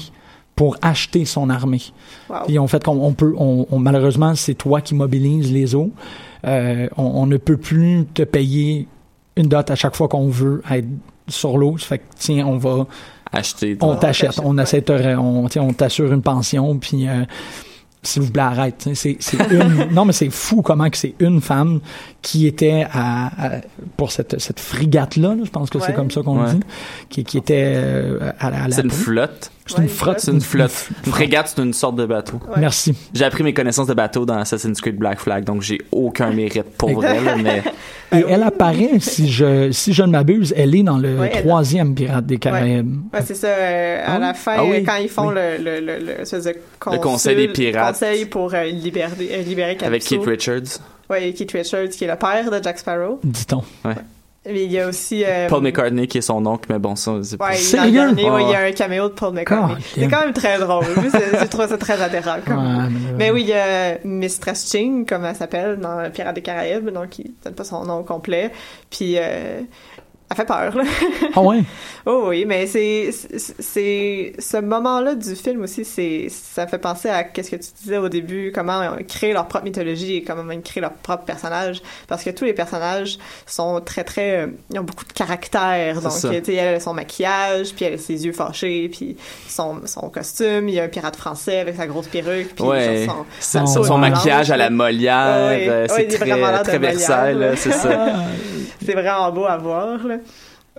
[0.60, 1.82] pour acheter son armée.
[2.30, 2.60] Wow.
[2.64, 5.92] On fait qu'on on peut, on, on- malheureusement, c'est toi qui mobilise les eaux.
[6.46, 8.86] Euh, on, on ne peut plus te payer
[9.38, 10.86] une dot à chaque fois qu'on veut être
[11.30, 11.78] sur l'eau.
[11.78, 12.88] Ça fait que tiens, on va
[13.32, 13.78] acheter.
[13.80, 14.86] on t'achète, on essaie de
[15.48, 17.24] te- on, t'assure une pension, puis euh,
[18.04, 18.90] s'il vous plaît, arrête.
[18.96, 19.18] c'est
[19.52, 21.80] une, non, mais c'est fou comment que c'est une femme
[22.22, 23.62] qui était à, à-
[23.96, 26.52] pour cette, cette frigate-là, là, je pense que c'est comme ça qu'on Ouais.
[26.54, 26.60] dit,
[27.10, 28.76] qui, qui était euh, à, la- à la.
[28.76, 29.52] C'est une flotte.
[29.66, 30.20] C'est une flotte.
[30.20, 30.90] C'est une flotte.
[31.06, 32.38] Une frégate, c'est une sorte de bateau.
[32.50, 32.56] Ouais.
[32.58, 32.96] Merci.
[33.14, 36.64] J'ai appris mes connaissances de bateau dans Assassin's Creed Black Flag, donc j'ai aucun mérite
[36.78, 37.62] pour là, mais
[38.12, 41.44] Et elle apparaît, si je, si je ne m'abuse, elle est dans le Ouais, elle-
[41.44, 42.96] troisième Pirate des Caraïbes.
[43.14, 43.48] Ouais, c'est ça.
[43.48, 45.36] euh, à Ah la fin, Ah oui, quand ils font oui.
[45.36, 46.24] le, le, le, le,
[46.80, 47.94] consul- conseil des pirates.
[47.94, 50.04] conseil pour euh, libérer, libérer avec.
[50.04, 50.80] Keith Richards,
[51.10, 53.20] Ouais, Keith Richards, qui est le père de Jack Sparrow.
[53.24, 53.64] Dit-on.
[54.46, 55.24] Mais il y a aussi...
[55.26, 57.50] euh, Paul McCartney qui est son oncle, mais bon, ça, c'est pas...
[57.50, 58.00] Ouais, Sérieux?
[58.04, 58.70] dans le dernier, ouais, il y a Ouais.
[58.70, 59.76] un caméo de Paul McCartney.
[59.96, 60.86] C'est quand même très drôle.
[60.86, 62.38] Je trouve ça très adhérent.
[62.46, 62.58] Comme...
[62.58, 66.90] Ouais, Mais oui, il y a Mistress Ching, comme elle s'appelle dans Pirates des Caraïbes,
[66.90, 68.52] donc il donne pas son nom complet.
[68.90, 69.60] Puis euh,
[70.30, 70.84] elle fait peur, là.
[71.36, 71.64] Ah ouais?
[72.06, 77.24] Oh oui, mais c'est c'est- ce moment-là du film aussi, c'est ça fait penser à
[77.24, 80.62] qu'est-ce que tu disais au début, comment ils créent leur propre mythologie et comment ils
[80.62, 84.84] créent leur propre personnage, parce que tous les personnages sont très très, euh, ils ont
[84.84, 86.02] beaucoup de caractère.
[86.02, 86.30] Donc, ça.
[86.30, 90.10] tu sais, elle a son maquillage, puis elle a ses yeux fâchés, puis son son
[90.10, 90.70] costume.
[90.70, 93.84] Il y a un pirate français avec sa grosse perruque, puis Ouais, genre son- son,
[93.84, 94.10] son, ouais.
[94.10, 98.14] maquillage à la Molière, Ouais, euh, ouais, c'est vraiment très, très Versailles, c'est ça.
[98.86, 100.00] C'est vraiment beau à voir.
[100.08, 100.16] Là.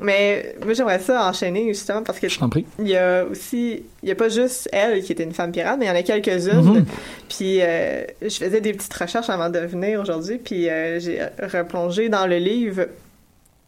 [0.01, 2.67] Mais moi, j'aimerais ça enchaîner justement parce que je t'en prie.
[2.79, 5.77] il y a aussi, il y a pas juste elle qui était une femme pirate,
[5.79, 6.79] mais il y en a quelques-unes.
[6.79, 6.85] Mhm.
[7.29, 12.09] Puis euh, je faisais des petites recherches avant de venir aujourd'hui, puis euh, j'ai replongé
[12.09, 12.87] dans le livre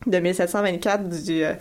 [0.07, 1.53] de 1724 du euh,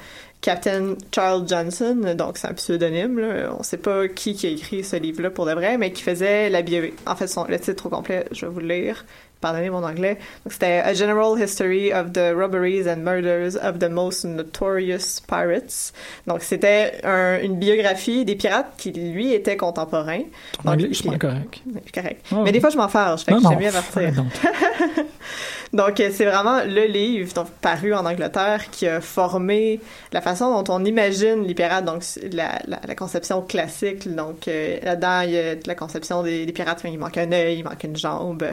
[0.41, 3.19] Captain Charles Johnson, donc c'est un pseudonyme.
[3.19, 3.55] Là.
[3.57, 6.49] On sait pas qui qui a écrit ce livre-là pour de vrai, mais qui faisait
[6.49, 6.81] la bio.
[7.05, 9.05] En fait, son, le titre au complet, je vais vous le lire.
[9.41, 10.17] Pardonnez mon anglais.
[10.49, 15.93] C'était A General History of the Robberies and Murders of the Most Notorious Pirates.
[16.27, 20.21] Donc c'était un- une biographie des pirates qui lui étaient contemporains.
[20.63, 21.61] Ton anglais, je suis correct.
[21.93, 22.25] Correct.
[22.43, 23.91] Mais des fois je m'en fâche, fait que Non, j'aime non, mieux avertir.
[23.93, 24.11] fais
[25.73, 25.95] donc.
[26.11, 29.79] C'est vraiment le livre donc, paru en Angleterre qui a formé
[30.11, 34.13] la façon dont on imagine les pirates, donc la, la, la conception classique.
[34.13, 37.59] Donc, euh, là-dedans, il y a la conception des, des pirates, il manque un œil,
[37.59, 38.43] il manque une jambe.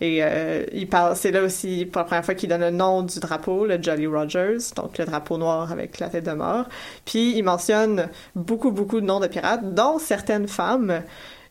[0.00, 0.33] Et euh,
[0.72, 3.66] il parle, c'est là aussi pour la première fois qu'il donne le nom du drapeau,
[3.66, 6.66] le Jolly Rogers, donc le drapeau noir avec la tête de mort.
[7.04, 11.02] Puis, il mentionne beaucoup, beaucoup de noms de pirates, dont certaines femmes.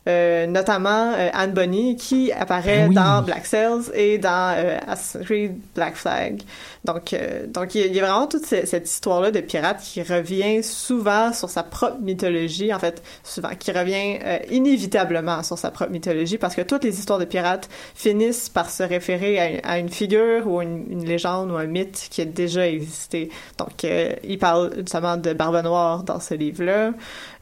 [0.06, 2.94] Euh, notamment euh, Anne Bonny qui apparaît Ah oui.
[2.94, 6.42] dans Black Sails et dans euh, Assassin's Creed Black Flag.
[6.84, 10.62] Donc, euh, donc il y, a- vraiment toute ce- cette histoire-là de pirate qui revient
[10.62, 15.90] souvent sur sa propre mythologie, en fait, souvent, qui revient euh, inévitablement sur sa propre
[15.90, 19.78] mythologie parce que toutes les histoires de pirates finissent par se référer à, une- à
[19.78, 23.30] une figure ou une, une légende ou un mythe qui a déjà existé.
[23.56, 26.90] Donc, euh, il parle justement de Barbe Noire dans ce livre-là.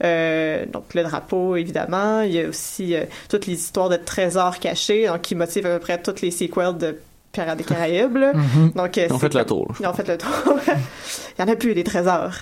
[0.05, 2.21] Euh, donc, le drapeau, évidemment.
[2.21, 5.75] Il y a aussi euh, toutes les histoires de trésors cachés, donc qui motivent à
[5.75, 6.99] peu près toutes les sequels de
[7.33, 8.17] Pirates des Caraïbes.
[8.17, 8.33] là.
[8.35, 8.73] Mhm.
[8.77, 9.75] Donc, euh, Ils ont fait le tour.
[9.81, 10.31] Ils ont fait le tour.
[11.39, 12.35] Il y en a plus, des trésors.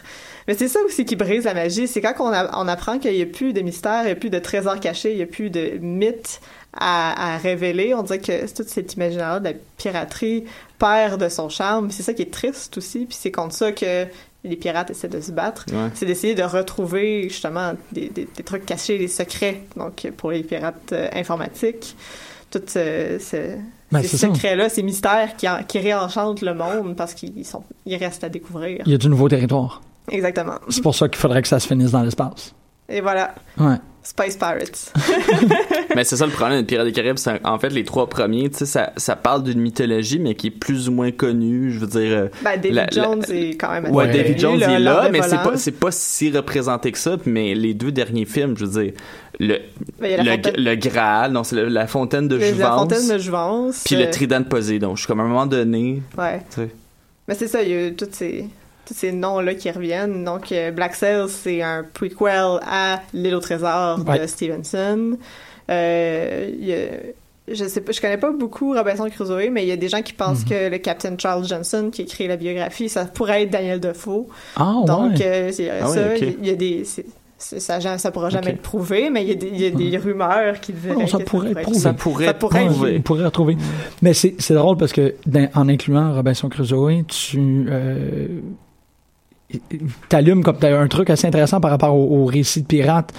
[0.49, 1.87] Mais c'est ça aussi qui brise la magie.
[1.87, 4.17] C'est quand on, a- on apprend qu'il n'y a plus de mystère, il n'y a
[4.17, 6.41] plus de trésors cachés, il n'y a plus de mythes
[6.77, 7.95] à, à révéler.
[7.95, 10.45] On dirait que tout cet imaginaire de la piraterie
[10.79, 11.91] perd de son charme.
[11.93, 13.01] C'est ça qui est triste aussi.
[13.07, 14.07] Puis c'est contre ça que
[14.45, 15.67] les pirates essaient de se battre.
[15.73, 15.91] Ouais.
[15.95, 19.63] C'est d'essayer de retrouver justement des, des- des trucs cachés, des secrets.
[19.77, 21.97] Donc pour les pirates euh, informatiques,
[22.51, 23.57] tout ce, ce-
[23.93, 27.97] Ben, ces secrets-là, ces mystères qui, en- qui réenchantent le monde parce qu'ils sont, ils
[27.97, 28.83] restent à découvrir.
[28.87, 29.83] Il y a du nouveau territoire.
[30.11, 30.55] Exactement.
[30.69, 32.55] C'est pour ça qu'il faudrait que ça se finisse dans l'espace.
[32.89, 33.77] Et voilà, Ouais.
[34.03, 34.93] Space Pirates.
[35.95, 37.19] Mais c'est ça le problème des Pirates des Caraïbes.
[37.19, 40.47] c'est En fait, les trois premiers, tu sais, ça, ça parle d'une mythologie, mais qui
[40.47, 41.71] est plus ou moins connue.
[41.73, 44.11] Je veux dire, euh, Ben, David La- la- Jones est quand même ouais, Ouais.
[44.11, 47.17] David Jones il est là, mais c'est pas, c'est pas si représenté que ça.
[47.27, 48.93] Mais les deux derniers films, je veux dire,
[49.39, 49.59] le,
[50.01, 53.83] Ben, la le, le Graal, non, c'est la fontaine de la Jouvence, fontaine de Jouvence.
[53.85, 54.97] puis euh, le trident de Poséidon.
[54.97, 56.41] Je suis comme à un moment donné, Ouais.
[57.29, 58.47] Mais c'est ça, il y a eu tous ces,
[58.87, 60.25] tous ces noms-là qui reviennent.
[60.25, 64.19] Donc, euh, Black Sails, c'est un prequel à L'île au trésor Ouais.
[64.19, 65.17] de Stevenson.
[65.71, 66.87] Euh, il y a-
[67.53, 70.03] je sais pas, je connais pas beaucoup Robinson Crusoe, mais il y a des gens
[70.03, 73.51] qui pensent que le Captain Charles Johnson, qui a écrit la biographie, ça pourrait être
[73.51, 74.27] Daniel Defoe.
[74.57, 75.27] Ah, Donc, ouais.
[75.27, 76.01] euh, c'est Ah ça.
[76.01, 76.19] ouais.
[76.21, 76.85] Il y a- il y a des.
[77.39, 78.53] ça, ça pourra jamais Ok.
[78.55, 81.07] être prouvé, mais il y a des, il y a des rumeurs qui diraient Non,
[81.07, 81.79] ça que pourrait être prouvé.
[81.79, 82.99] Ça pourrait Ça être pourrait être prouvé.
[83.01, 83.57] Pourrait retrouver.
[84.03, 88.27] Mais c'est c'est drôle parce que dans- en incluant Robinson Crusoe, tu euh,
[90.09, 93.13] t'allumes comme t'as un truc assez intéressant par rapport au, au récit de pirates.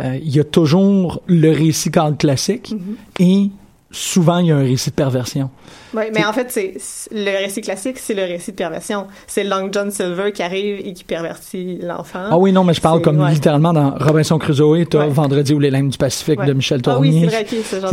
[0.00, 2.96] Euh, Il y a toujours le récit cadre classique Mhm.
[3.20, 3.50] et
[3.94, 5.50] souvent il y a un récit de perversion.
[5.96, 6.74] Oui, mais en fait, c'est
[7.12, 9.06] le récit classique, c'est le récit de perversion.
[9.28, 12.24] C'est Long John Silver qui arrive et qui pervertit l'enfant.
[12.30, 13.30] Ah oui, non, mais je parle comme ouais.
[13.30, 15.08] littéralement dans Robinson Crusoe, t'as Ouais.
[15.08, 16.46] Vendredi ou les lames du Pacifique Ouais.
[16.46, 17.20] de Michel Ah oui, Tournier.
[17.30, 17.44] c'est vrai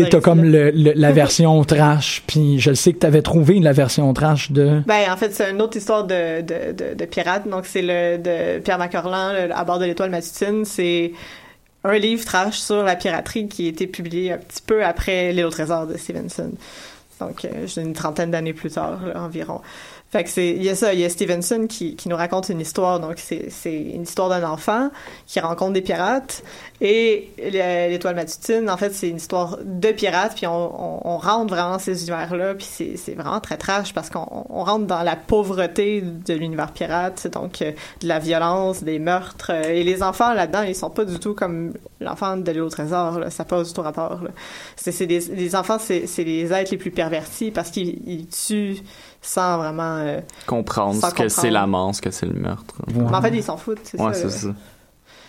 [0.10, 0.72] t'as comme récit-là.
[0.72, 4.82] le, le- la version trash, puis je sais que t'avais trouvé la version trash de...
[4.88, 7.48] Ben, en fait, c'est une autre histoire de, de, de, de pirate.
[7.48, 10.66] Donc, c'est le de Pierre Macorlan, à bord de l'étoile matutine.
[10.66, 11.12] C'est
[11.84, 15.46] un livre trash sur la piraterie qui a été publié un petit peu après L'île
[15.46, 16.52] au trésor de Stevenson.
[17.20, 19.62] Donc, euh, une trentaine d'années plus tard, environ.
[20.12, 22.50] Fait que c'est, il y a ça, il y a Stevenson qui, qui nous raconte
[22.50, 23.00] une histoire.
[23.00, 24.90] Donc, c'est, c'est une histoire d'un enfant
[25.26, 26.44] qui rencontre des pirates.
[26.82, 30.34] Et le- l'étoile matutine, en fait, c'est une histoire de pirates.
[30.36, 32.56] Puis on, on, on rentre vraiment ces univers-là.
[32.56, 36.74] Puis c'est, c'est vraiment très trash parce qu'on on rentre dans la pauvreté de l'univers
[36.74, 37.28] pirate.
[37.32, 37.72] Donc, euh,
[38.02, 39.52] de la violence, des meurtres.
[39.54, 41.72] Euh, Et les enfants là-dedans, ils sont pas du tout comme
[42.02, 43.20] l'enfant de l'île au trésor.
[43.20, 43.30] Là.
[43.30, 44.22] Ça n'a pas du tout rapport.
[44.24, 44.30] Là.
[44.76, 48.28] C'est, c'est des, les enfants, c'est, c'est les êtres les plus pervertis parce qu'ils ils
[48.28, 48.82] tuent
[49.22, 49.98] sans vraiment.
[49.98, 51.54] euh, Comprendre Sans ce que c'est comprendre.
[51.54, 52.76] la mort, ce que c'est le meurtre.
[52.88, 52.94] Ouais.
[53.10, 53.80] Mais en fait, ils s'en foutent.
[53.84, 54.30] C'est Ouais, ça.
[54.30, 54.54] c'est là.
[54.54, 54.60] ça.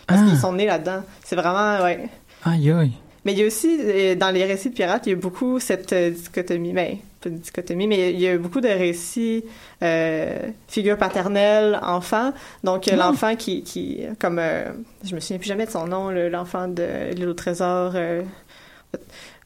[0.07, 0.29] Parce Ah.
[0.29, 1.03] qu'ils sont nés là-dedans.
[1.25, 2.09] C'est vraiment, ouais.
[2.45, 2.93] Aïe, aïe.
[3.25, 5.61] Mais il y a aussi, euh, dans les récits de pirates, il y a beaucoup
[5.61, 9.45] cette euh, dichotomie, ben, pas une dichotomie, mais il y a beaucoup de récits
[9.83, 12.33] euh, figure paternelle, enfant.
[12.65, 12.97] Donc, Ah.
[12.97, 14.65] l'enfant qui, qui comme, euh,
[15.05, 17.93] je me souviens plus jamais de son nom, le- l'enfant de l'île au trésor.
[17.95, 18.23] euh,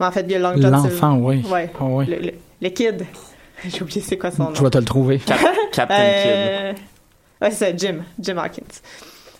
[0.01, 1.45] mais en fait, il L'enfant, oui.
[1.51, 1.71] Ouais.
[1.79, 2.07] Ah oui.
[2.07, 3.05] Le, le, le kid.
[3.65, 4.55] J'ai oublié c'est quoi son nom.
[4.55, 5.19] Je vais te le trouver.
[5.19, 5.39] Cap-
[5.73, 6.33] Captain Kidd.
[6.33, 6.73] Euh,
[7.43, 7.99] Ouais, c'est ça, Jim.
[8.19, 8.62] Jim Hawkins.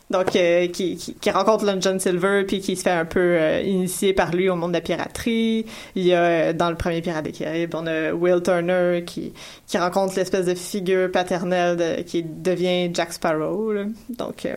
[0.08, 3.18] Donc, euh, qui, qui, qui rencontre Long John Silver, puis qui se fait un peu
[3.20, 5.66] euh, initier par lui au monde de la piraterie.
[5.96, 9.32] Il y a, euh, dans le premier Pirate des Caraïbes, on a Will Turner qui,
[9.66, 13.72] qui rencontre l'espèce de figure paternelle de- qui devient Jack Sparrow.
[13.72, 13.84] là.
[14.10, 14.54] Donc, euh,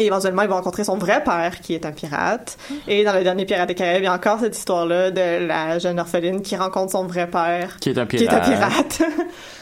[0.00, 2.58] et éventuellement, il va rencontrer son vrai père, qui est un pirate.
[2.88, 5.78] Et dans le dernier Pirate des Caraïbes, il y a encore cette histoire-là de la
[5.78, 8.48] jeune orpheline qui rencontre son vrai père, Qui est un qui pirate.
[8.48, 9.02] est un pirate.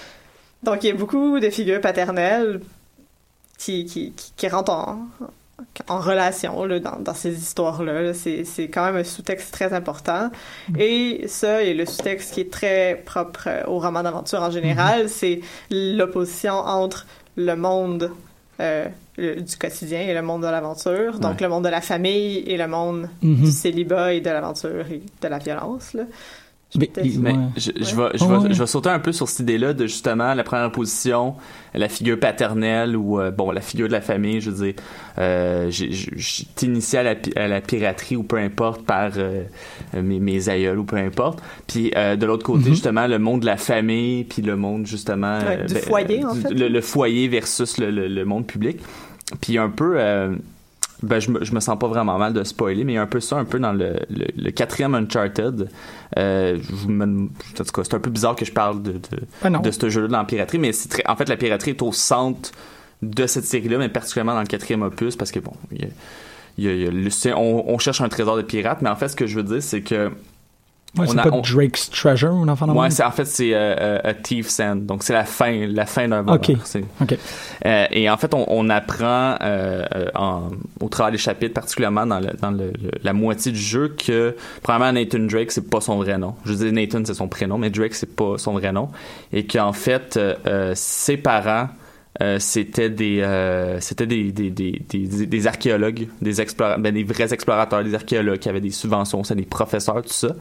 [0.62, 2.60] Donc, il y a beaucoup de figures paternelles
[3.64, 4.98] qui, qui, qui, qui rentrent en,
[5.88, 8.02] en relation là, dans, dans ces histoires-là.
[8.02, 8.14] là.
[8.14, 10.30] C'est, c'est quand même un sous-texte très important.
[10.78, 15.08] Et ça, et le sous-texte qui est très propre euh, au roman d'aventure en général,
[15.08, 18.10] c'est l'opposition entre le monde
[18.60, 21.18] euh, le- du quotidien et le monde de l'aventure.
[21.18, 21.42] Donc, Ouais.
[21.42, 23.44] le monde de la famille et le monde Mhm.
[23.44, 25.94] du célibat et de l'aventure et de la violence.
[25.94, 26.04] Là.
[26.78, 27.38] Mais- Mais ouais.
[27.56, 28.08] je, je Ouais.
[28.12, 28.54] vais, je, Ouais, vais, ouais.
[28.54, 31.34] je vais sauter un peu sur cette idée-là de justement la première position,
[31.74, 34.40] la figure paternelle ou euh, bon la figure de la famille.
[34.40, 34.74] Je veux dire,
[35.18, 35.70] euh,
[36.62, 39.42] initié à la, à la piraterie ou peu importe par euh,
[39.94, 41.40] mes, mes aïeuls ou peu importe.
[41.66, 42.74] Puis euh, de l'autre côté Mhm.
[42.74, 46.24] justement le monde de la famille puis le monde justement Ouais, euh, du ben, foyer,
[46.24, 46.54] en du- fait.
[46.54, 48.78] le, le foyer versus le, le- le monde public.
[49.40, 49.94] Puis un peu.
[49.96, 50.34] euh,
[51.02, 53.02] ben, je me, je me sens pas vraiment mal de spoiler, mais il y a
[53.02, 55.68] un peu ça, un peu dans le, le, le quatrième Uncharted.
[56.18, 58.92] Euh, je vous me- en tout cas, c'est un peu bizarre que je parle de,
[58.92, 58.98] de,
[59.42, 61.82] Ah de ce jeu-là dans la piraterie, mais c'est très, en fait, la piraterie est
[61.82, 62.50] au centre
[63.02, 65.84] de cette série-là, mais particulièrement dans le quatrième opus, parce que bon, il y
[66.68, 69.16] a- il y a- on, on cherche un trésor de pirate, mais en fait, ce
[69.16, 70.10] que je veux dire, c'est que
[70.98, 73.74] Ouais, c'est pas on- Drake's Treasure ou enfant de Ouais, c'est en fait c'est euh,
[73.80, 74.76] euh, a Thief's End.
[74.76, 76.34] Donc c'est la fin, la fin d'un voleur.
[76.50, 76.54] Ok.
[76.64, 77.16] C'est- Ok.
[77.64, 80.50] Euh, et en fait, on, on apprend euh, en-
[80.80, 84.36] au travers des chapitres, particulièrement dans, le, dans le- le- la moitié du jeu, que
[84.62, 86.34] premièrement Nathan Drake c'est pas son vrai nom.
[86.44, 88.90] Je dis Nathan c'est son prénom, mais Drake c'est pas son vrai nom,
[89.32, 91.68] et qu'en fait euh, euh, ses parents
[92.20, 97.04] euh, c'était des euh, c'était des des, des, des, des archéologues, des explora- ben, des
[97.04, 100.34] vrais explorateurs, des archéologues qui avaient des subventions, c'est des professeurs, tout ça.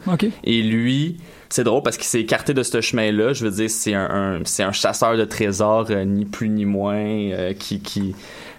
[0.44, 1.16] Et lui,
[1.48, 3.32] c'est drôle parce qu'il s'est écarté de ce chemin-là.
[3.32, 6.66] Je veux dire, c'est un, un- c'est un chasseur de trésors, euh, ni plus ni
[6.66, 8.14] moins, euh, qui qui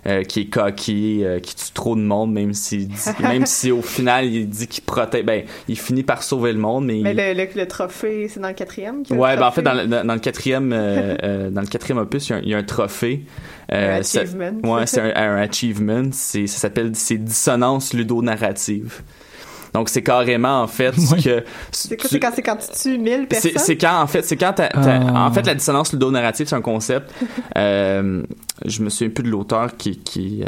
[0.08, 2.90] euh, qui est coquille, euh, qui tue trop de monde, même si
[3.22, 6.86] même si au final il dit qu'il protège, ben il finit par sauver le monde,
[6.86, 9.04] mais, Mais il- le, le, le trophée, c'est dans le quatrième?
[9.10, 11.68] a le Ouais, ben en fait, dans le, dans, dans le quatrième, euh, dans le
[11.68, 13.24] quatrième opus, il y a un, il y a un trophée.
[13.70, 14.52] Un ça- achievement.
[14.76, 16.10] ouais, c'est un, un achievement.
[16.12, 19.02] Ça s'appelle, c'est dissonance ludonarrative.
[19.74, 21.24] Donc c'est carrément en fait Oui.
[21.24, 23.52] que C'est tu- quand, c'est quand tu tues 1000 personnes?
[23.58, 25.28] c'est, quand en fait, c'est quand t'as- Ah.
[25.28, 27.12] en fait la dissonance ludonarrative c'est un concept.
[27.58, 28.22] euh,
[28.66, 30.48] je me souviens plus de l'auteur qui qui euh,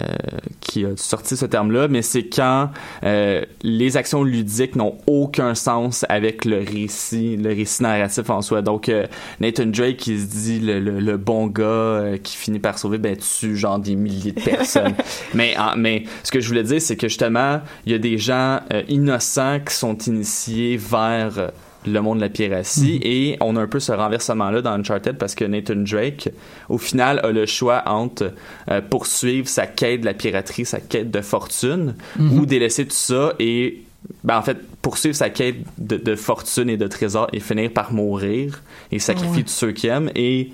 [0.62, 2.70] qui a sorti ce terme-là, mais c'est quand
[3.04, 8.62] euh, les actions ludiques n'ont aucun sens avec le récit, le récit narratif en soi.
[8.62, 9.06] Donc euh,
[9.40, 12.98] Nathan Drake qui se dit le, le, le bon gars euh, qui finit par sauver
[13.00, 14.94] ben tue genre des milliers de personnes.
[15.34, 18.18] mais en- mais ce que je voulais dire c'est que justement il y a des
[18.18, 18.84] gens euh,
[19.20, 21.52] qui sont initiés vers
[21.88, 25.18] le monde de la piratie et on a un peu ce renversement là dans Uncharted
[25.20, 26.30] parce que Nathan Drake
[26.68, 28.32] au final a le choix entre
[28.72, 33.34] euh, poursuivre sa quête de la piraterie, sa quête de fortune ou délaisser tout ça
[33.38, 33.84] et
[34.24, 37.94] ben en fait poursuivre sa quête de, de fortune et de trésor et finir par
[37.94, 39.44] mourir et sacrifier Ouais.
[39.44, 40.54] tous ceux qu'il aime et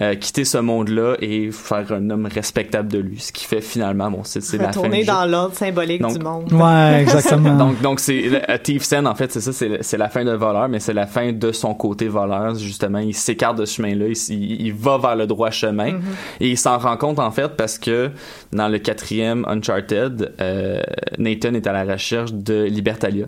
[0.00, 3.18] euh, quitter ce monde-là et faire un homme respectable de lui.
[3.18, 5.12] Ce qui fait finalement, bon, c'est c'est la fin Retourner du jeu.
[5.12, 6.52] dans l'ordre symbolique Donc- du monde.
[6.52, 7.56] Ouais, exactement.
[7.58, 8.22] Donc, donc c'est
[8.62, 11.06] Thief's End, en fait, c'est ça, c'est c'est la fin de voleur, mais c'est la
[11.06, 12.54] fin de son côté voleur.
[12.54, 15.98] Justement, il s'écarte de ce chemin-là, il, il- il va vers le droit chemin,
[16.40, 18.10] et il s'en rend compte en fait parce que
[18.52, 20.80] dans le quatrième Uncharted, euh,
[21.18, 23.26] Nathan est à la recherche de Libertalia,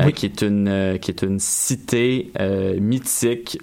[0.00, 0.12] euh, Oui.
[0.12, 3.58] qui est une euh, qui est une cité euh, mythique.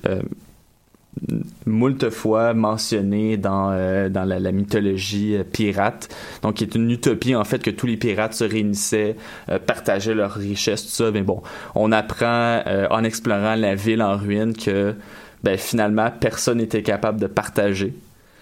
[1.65, 6.13] Moult fois mentionnée dans, euh, dans la, la mythologie euh, pirate.
[6.41, 9.15] Donc, qui est une utopie, en fait, que tous les pirates se réunissaient,
[9.49, 11.11] euh, partageaient leurs richesses, tout ça.
[11.11, 11.41] Mais bon,
[11.75, 14.95] on apprend euh, en explorant la ville en ruine que
[15.43, 17.93] ben, finalement, personne n'était capable de partager.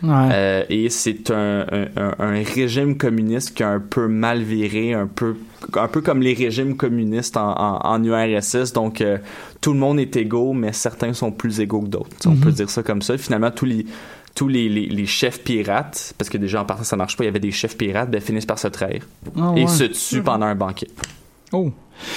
[0.04, 0.30] Ouais.
[0.32, 4.94] Euh, et c'est un, un, un- un régime communiste qui a un peu mal viré,
[4.94, 5.36] un peu,
[5.76, 8.74] un peu comme les régimes communistes en, en, en URSS.
[8.74, 9.18] Donc, euh,
[9.62, 12.10] tout le monde est égaux, mais certains sont plus égaux que d'autres.
[12.26, 12.40] On Mhm.
[12.40, 13.18] peut dire ça comme ça.
[13.18, 13.86] Finalement, tous les
[14.34, 17.28] tous les, les, les chefs pirates, parce que déjà en partant ça marche pas, il
[17.28, 19.02] y avait des chefs pirates, ben, finissent par se trahir
[19.38, 19.68] Ah, et ouais.
[19.68, 20.88] se tuent pendant un banquet.
[21.52, 21.70] Oh.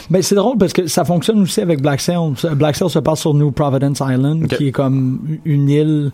[0.09, 2.17] Ben, c'est drôle parce que ça fonctionne aussi avec Black Sail.
[2.55, 6.13] Black Sail se passe sur New Providence Island, qui est comme une île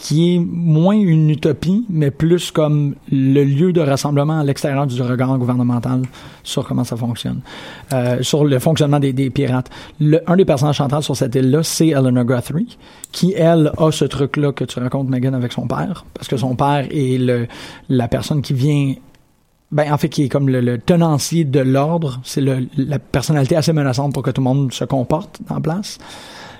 [0.00, 5.00] qui est moins une utopie, mais plus comme le lieu de rassemblement à l'extérieur du
[5.02, 6.02] regard gouvernemental
[6.42, 7.40] sur comment ça fonctionne,
[7.92, 9.70] euh, sur le fonctionnement des, des pirates.
[10.00, 12.78] Le, un des personnages centraux sur cette île-là, c'est Eleanor Guthrie,
[13.12, 16.54] qui, elle, a ce truc-là que tu racontes, Megan, avec son père, parce que son
[16.54, 17.46] père est le,
[17.88, 18.94] la personne qui vient
[19.70, 22.20] ben, en fait, qui est comme le, le tenancier de l'ordre.
[22.24, 25.98] C'est la personnalité assez menaçante pour que tout le monde se comporte en place.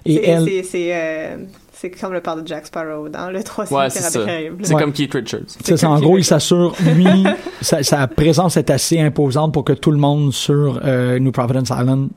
[0.04, 1.36] Et elle, C'est euh,
[1.80, 4.18] c'est comme le père de Jack Sparrow dans le troisième Ouais, c'est Pirates ça.
[4.20, 4.60] des Caraïbes.
[4.62, 4.80] C'est Ouais.
[4.82, 5.40] comme Keith Richards.
[5.46, 7.06] c'est ça, en gros, il s'assure, lui,
[7.60, 11.70] sa, sa présence est assez imposante pour que tout le monde sur euh, New Providence
[11.70, 12.08] Island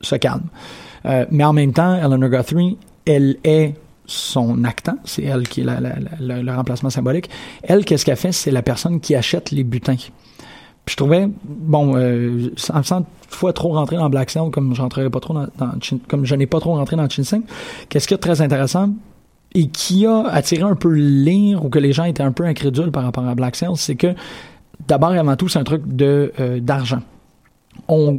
[0.00, 0.44] se calme.
[1.06, 3.74] Euh, mais en même temps, Eleanor Guthrie, elle est
[4.06, 7.28] son actant, c'est elle qui est la- la- la- le, le remplacement symbolique.
[7.62, 8.32] Elle, qu'est-ce qu'elle fait?
[8.32, 9.96] C'est la personne qui achète les butins.
[9.96, 14.80] Puis je trouvais, bon, euh, sans, sans toutefois trop rentrer dans Black Sail, comme je
[14.80, 17.42] rentrerai pas trop dans, dans Chin- comme je n'ai pas trop rentré dans Chinsing,
[17.90, 18.88] qu'est-ce qui est très intéressant
[19.54, 22.90] et qui a attiré un peu lire ou que les gens étaient un peu incrédules
[22.90, 24.14] par rapport à Black Sail, c'est que
[24.86, 27.00] d'abord et avant tout, c'est un truc de euh, d'argent.
[27.88, 28.18] On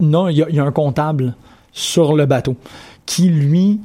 [0.00, 1.34] a, il y, a- un comptable
[1.72, 2.56] sur le bateau
[3.06, 3.80] qui lui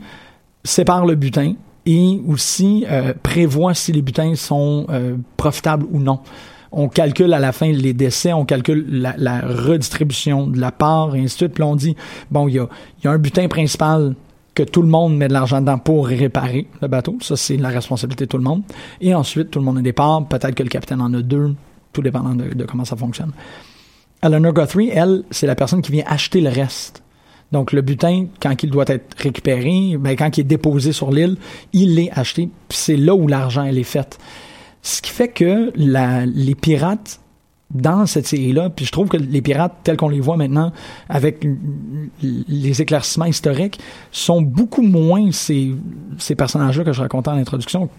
[0.63, 1.53] sépare le butin
[1.85, 6.19] et aussi euh, prévoit si les butins sont euh, profitables ou non.
[6.71, 11.19] On calcule à la fin les décès, on calcule la, redistribution de la part, et
[11.19, 11.53] ainsi de suite.
[11.53, 11.95] Puis là, on dit,
[12.29, 12.67] bon, il y a
[13.09, 14.15] un butin principal
[14.57, 17.15] que tout le monde met de l'argent dedans pour réparer le bateau.
[17.21, 18.63] Ça, c'est la responsabilité de tout le monde.
[19.01, 19.93] Et ensuite, tout le monde a des.
[19.93, 21.53] Peut-être que le capitaine en a deux,
[21.93, 23.33] tout dépendant de, comment ça fonctionne.
[24.23, 27.03] Eleanor Guthrie, elle, c'est la personne qui vient acheter le reste.
[27.51, 31.37] Donc, le butin, quand il doit être récupéré, ben, quand il est déposé sur l'île,
[31.73, 32.49] il est acheté.
[32.69, 34.17] C'est là où l'argent, est faite.
[34.81, 37.19] Ce qui fait que les pirates,
[37.73, 40.71] dans cette série-là, puis je trouve que les pirates, tels qu'on les voit maintenant,
[41.09, 41.45] avec
[42.21, 43.79] les éclaircissements historiques,
[44.11, 45.73] sont beaucoup moins ces,
[46.17, 47.89] ces personnages-là que je racontais en introduction.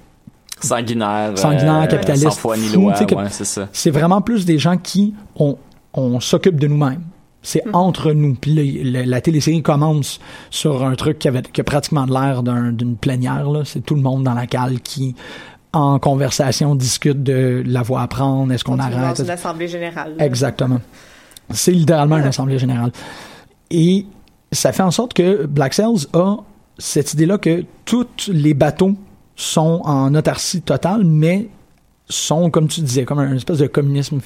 [0.60, 1.36] Sanguinaire.
[1.38, 2.94] Sanguinaire, euh, capitaliste, Sans foi ni loi.
[3.00, 3.68] ouais, c'est ça.
[3.72, 5.56] C'est vraiment plus des gens qui, on,
[5.94, 7.02] on s'occupe de nous-mêmes.
[7.42, 8.34] C'est entre nous.
[8.34, 8.62] Puis là,
[9.02, 10.18] le- la télésérie commence
[10.50, 13.48] sur un truc qui, avait, qui a pratiquement l'air d'un- d'une plénière.
[13.48, 13.62] là.
[13.64, 15.14] C'est tout le monde dans la cale qui,
[15.78, 19.18] en conversation, discute de la voie à prendre, est-ce qu'on arrête?
[19.18, 20.16] une assemblée générale.
[20.16, 20.24] là.
[20.24, 20.80] Exactement.
[21.50, 22.92] C'est littéralement une assemblée générale.
[23.70, 24.06] Et
[24.52, 26.36] ça fait en sorte que Black Sails a
[26.78, 28.94] cette idée-là que tous les bateaux
[29.36, 31.48] sont en autarcie totale, mais
[32.08, 34.20] sont, comme tu disais, comme un espèce de communisme.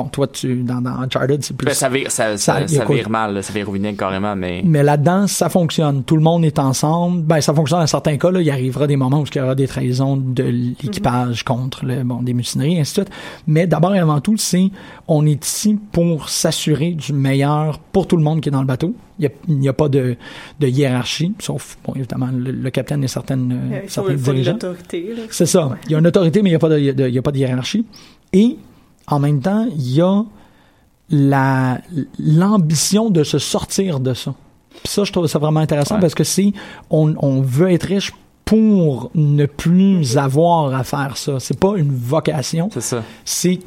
[0.00, 1.72] Bon, toi, tu, dans, dans Uncharted, c'est plus...
[1.74, 3.68] Ça vire, ça, ça, Ça- il y a ça quoi- vire mal, là, ça vire
[3.68, 4.62] au carrément, mais.
[4.64, 6.04] Mais là-dedans, ça fonctionne.
[6.04, 7.22] Tout le monde est ensemble.
[7.22, 8.30] Ben, ça fonctionne dans certains cas.
[8.30, 12.04] Là, il arrivera des moments où il y aura des trahisons de l'équipage contre le,
[12.04, 13.12] bon, des mutineries, et ainsi de suite.
[13.48, 14.70] Mais d'abord et avant tout, c'est
[15.08, 18.66] on est ici pour s'assurer du meilleur pour tout le monde qui est dans le
[18.66, 18.94] bateau.
[19.18, 20.14] Il n'y a, pas de,
[20.60, 24.58] de hiérarchie, sauf, bon, évidemment, le, le capitaine et certaines, euh, Euh, faut dirigeants.
[25.30, 25.70] C'est ça.
[25.86, 27.22] Il y a une autorité, mais il n'y a, pas de- de- il y a
[27.22, 27.84] pas de hiérarchie.
[28.32, 28.56] Et
[29.10, 30.22] en même temps, il y a
[31.10, 31.80] la
[32.18, 34.34] l'ambition de se sortir de ça.
[34.70, 36.00] Puis ça, je trouve ça vraiment intéressant Ouais.
[36.00, 36.54] parce que si
[36.90, 38.12] on, on veut être riche
[38.44, 43.02] pour ne plus avoir à faire ça, c'est pas une vocation, C'est ça.
[43.24, 43.58] c'est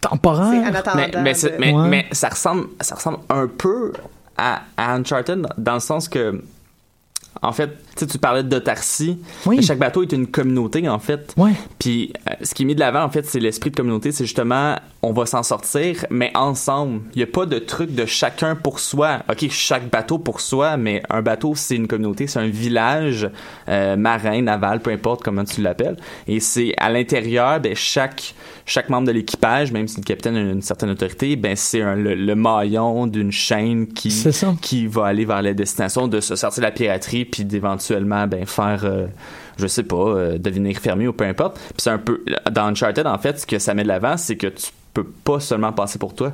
[0.00, 0.70] temporaire.
[0.96, 1.88] Mais, mais, de- mais, Ouais.
[1.88, 3.92] mais ça, ressemble, ça ressemble un peu
[4.36, 6.42] à, à Uncharted dans- le sens que
[7.42, 7.70] en fait,
[8.00, 9.18] sais, tu parlais d'autarcie.
[9.46, 9.62] Oui.
[9.62, 11.32] Chaque bateau est une communauté, en fait.
[11.36, 11.52] Ouais.
[11.78, 14.12] Puis euh, ce qui est mis de l'avant, en fait, c'est l'esprit de communauté.
[14.12, 17.02] C'est justement, on va s'en sortir, mais ensemble.
[17.14, 19.20] Il n'y a pas de truc de chacun pour soi.
[19.30, 23.28] OK, chaque bateau pour soi, mais un bateau, c'est une communauté, c'est un village
[23.68, 25.96] euh, marin, naval, peu importe comment tu l'appelles.
[26.26, 28.34] Et c'est à l'intérieur, ben, chaque,
[28.66, 32.14] chaque membre de l'équipage, même si le capitaine a une certaine autorité, ben, c'est le,
[32.14, 34.24] le maillon d'une chaîne qui,
[34.60, 38.46] qui va aller vers la destination de se sortir de la piraterie puis d'éventuellement ben
[38.46, 39.06] faire euh,
[39.56, 41.56] je sais pas euh, devenir fermier ou peu importe.
[41.58, 44.36] Puis c'est un peu dans Uncharted en fait ce que ça met de l'avant c'est
[44.36, 46.32] que tu peux pas seulement penser pour toi.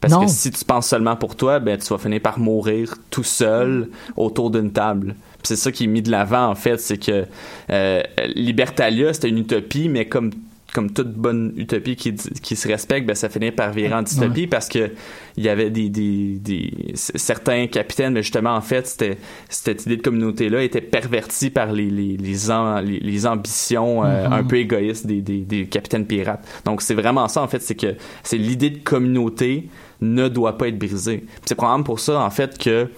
[0.00, 0.20] Parce Non.
[0.24, 3.88] que si tu penses seulement pour toi ben tu vas finir par mourir tout seul
[4.16, 5.14] autour d'une table.
[5.42, 7.26] C'est ça qui est mis de l'avant en fait c'est que
[7.70, 8.02] euh,
[8.34, 10.30] Libertalia c'était une utopie mais comme
[10.72, 14.46] comme toute bonne utopie qui, qui se respecte, ben ça finit par virer en dystopie
[14.46, 14.90] parce que
[15.36, 19.18] il y avait des, des, des certains capitaines, mais justement en fait c'était
[19.48, 24.04] cette idée de communauté là était pervertie par les les les, am- les, les ambitions
[24.04, 24.32] euh, Mhm.
[24.32, 26.46] un peu égoïstes des, des, des capitaines pirates.
[26.64, 29.68] Donc c'est vraiment ça en fait, c'est que c'est l'idée de communauté
[30.00, 31.18] ne doit pas être brisée.
[31.18, 32.88] Puis C'est probablement pour ça en fait que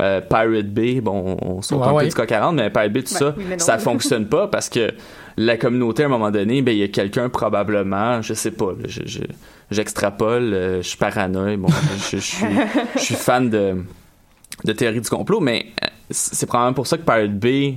[0.00, 2.02] euh, Pirate Bay, bon, on saute Ouais, un ouais.
[2.04, 4.68] peu du coq à l'âne, mais Pirate Bay, tout ça, oui, ça fonctionne pas parce
[4.68, 4.92] que
[5.38, 8.72] la communauté, à un moment donné, ben, il y a quelqu'un probablement, je sais pas,
[8.72, 9.20] là, je, je-
[9.70, 11.68] j'extrapole, euh, je suis paranoïe, bon,
[12.10, 12.46] je, je suis,
[12.96, 13.76] je suis fan de,
[14.64, 17.76] de théorie du complot, mais euh, c'est probablement pour ça que Pirate Bay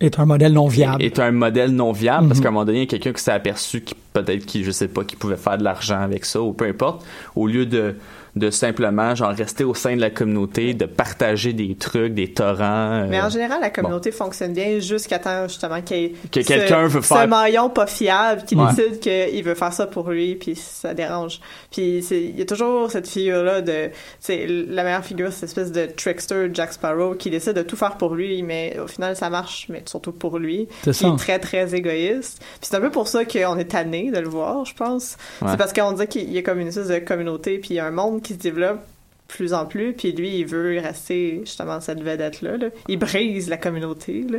[0.00, 1.02] Est un modèle non viable.
[1.02, 2.42] est un modèle non viable parce Mhm.
[2.42, 4.70] qu'à un moment donné, il y a quelqu'un qui s'est aperçu qui peut-être qui je
[4.70, 7.04] sais pas qui pouvait faire de l'argent avec ça ou peu importe
[7.36, 7.96] au lieu de
[8.36, 13.06] de simplement genre rester au sein de la communauté, de partager des trucs, des torrents.
[13.08, 16.42] Mais euh, en général, la communauté fonctionne bien jusqu'à temps justement qu'il y ait Que
[16.42, 18.64] ce- quelqu'un veut ce faire- maillon pas fiable qui Ouais.
[18.74, 21.40] décide qu'il veut faire ça pour lui, puis ça dérange.
[21.70, 25.86] Puis il y a toujours cette figure-là de, c'est la meilleure figure, cette espèce de
[25.86, 29.66] trickster Jack Sparrow qui décide de tout faire pour lui, mais au final ça marche,
[29.68, 30.68] mais surtout pour lui.
[30.82, 32.38] C'est Qui est très très égoïste.
[32.40, 35.16] Puis c'est un peu pour ça qu'on est tanné de le voir, je pense.
[35.42, 35.48] Ouais.
[35.50, 37.78] C'est parce qu'on dit qu'il y a comme une espèce de communauté, puis il y
[37.80, 38.80] a un monde qui se développe
[39.28, 42.56] plus en plus, puis lui, il veut rester justement cette vedette-là.
[42.56, 42.66] là.
[42.88, 44.24] Il brise la communauté.
[44.28, 44.38] Là.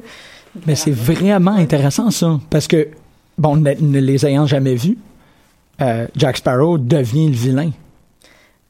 [0.68, 2.40] Mais c'est vraiment intéressant, ça.
[2.50, 2.90] Parce que,
[3.38, 4.98] bon, ne, ne les ayant jamais vus,
[5.82, 7.72] euh, Jack Sparrow devient le vilain.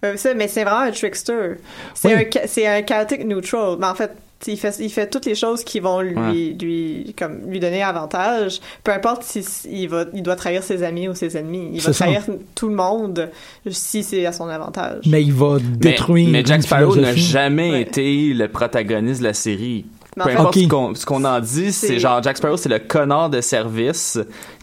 [0.06, 1.56] Euh, ça, mais c'est vraiment un trickster.
[1.96, 2.66] C'est Oui.
[2.66, 3.78] un, un chaotic neutral.
[3.80, 4.12] Mais en fait,
[4.48, 6.56] il fait, il fait toutes les choses qui vont lui, Ouais.
[6.60, 8.60] lui, comme, lui donner avantage.
[8.84, 11.70] Peu importe si s- il, va, il doit trahir ses amis ou ses ennemis.
[11.74, 12.06] Il va ça.
[12.06, 12.24] trahir
[12.56, 13.30] tout le monde
[13.70, 15.04] si c'est à son avantage.
[15.08, 16.30] Mais il va mais, détruire.
[16.30, 17.82] mais Jack une Sparrow n'a jamais Ouais.
[17.82, 19.86] été le protagoniste de la série.
[20.18, 20.64] Mais en Peu fait- importe Ok.
[20.64, 23.40] ce qu'on ce qu'on en dit, c'est C'est- genre Jack Sparrow, c'est le connard de
[23.40, 24.20] service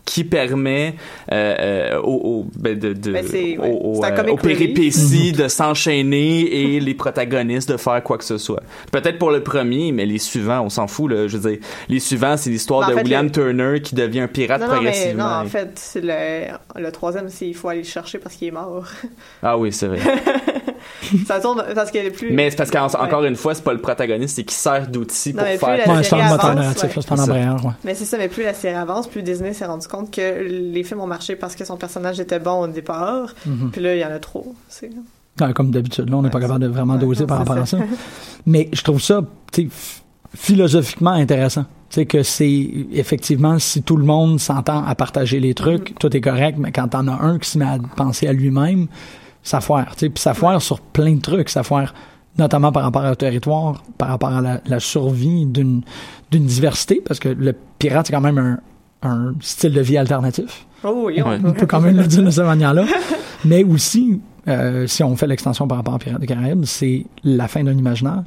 [0.09, 0.95] qui permet
[1.33, 1.55] euh,
[1.95, 3.59] euh, aux, aux- ben, de, de- Ben, ouais.
[3.59, 8.39] aux- aux, euh, aux péripéties de s'enchaîner et les protagonistes de faire quoi que ce
[8.39, 8.63] soit.
[8.91, 11.11] Peut-être pour le premier, mais les suivants, on s'en fout.
[11.13, 13.81] Là, je veux dire, les suivants, c'est l'histoire Mais en de fait, William le- Turner
[13.83, 15.29] qui devient un pirate non, non, mais progressivement.
[15.29, 18.49] non, en fait, c'est le, le troisième, c'est il faut aller le chercher parce qu'il
[18.49, 18.85] est mort.
[19.43, 20.01] Ah oui, c'est vrai.
[21.27, 22.33] ça tourne parce qu'elle est plus.
[22.33, 22.99] mais c'est parce Ouais.
[22.99, 25.61] qu'encore une fois, c'est pas le protagoniste, c'est qui sert d'outil pour faire.
[25.89, 27.71] Ouais, c'est un moteur narratif, c'est un ouais.
[27.85, 30.85] Mais c'est ça, mais plus la série avance, plus Disney s'est rendu compte que les
[30.85, 33.35] films ont marché parce que son personnage était bon au départ.
[33.47, 33.71] Mhm.
[33.73, 34.55] Puis là, il y en a trop.
[34.69, 34.91] C'est...
[35.55, 37.65] Comme d'habitude, là, on n'est pas capable de vraiment ouais, doser non, par rapport à
[37.67, 37.79] ça.
[38.45, 39.21] Mais je trouve ça,
[40.35, 41.65] philosophiquement intéressant.
[41.91, 46.15] Tu sais, que c'est, effectivement, si tout le monde s'entend à partager les trucs, tout
[46.15, 48.89] est correct, mais quand t'en as un qui se met à penser à lui-même,
[49.43, 51.95] ça foire, tu sais, puis ça foire sur plein de trucs, ça foire
[52.39, 55.83] notamment par rapport au territoire, par rapport à la, la survie d'une,
[56.31, 58.61] d'une diversité, parce que le pirate, c'est quand même un,
[59.09, 60.67] un style de vie alternatif.
[60.85, 61.39] Oh oui, on Ouais.
[61.45, 62.85] On peut quand même le dire de cette manière-là.
[63.45, 67.49] Mais aussi, euh, si on fait l'extension par rapport à Pirates des Caraïbes, c'est la
[67.49, 68.23] fin d'un imaginaire.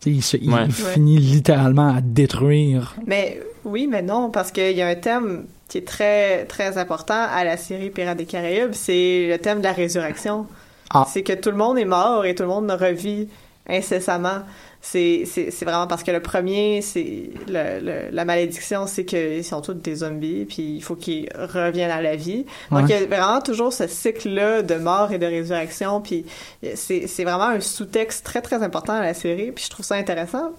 [0.00, 0.68] Tu sais, il, se- il Ouais.
[0.70, 2.96] finit littéralement à détruire.
[3.06, 7.26] Mais oui, mais non, parce qu'il y a un thème qui est très, très important
[7.32, 10.46] à la série Pirates des Caraïbes, c'est le thème de la résurrection.
[10.90, 11.06] Ah.
[11.08, 13.26] C'est que tout le monde est mort et tout le monde revit
[13.66, 14.42] incessamment.
[14.84, 19.74] C'est, c'est, c'est vraiment parce que le premier, c'est la malédiction, c'est qu'ils sont tous
[19.74, 22.44] des zombies, puis il faut qu'ils reviennent à la vie.
[22.70, 22.86] Donc, Ouais.
[22.88, 26.24] il y a vraiment toujours ce cycle-là de mort et de résurrection, puis
[26.74, 29.94] c'est, c'est vraiment un sous-texte très, très important à la série, puis je trouve ça
[29.94, 30.50] intéressant.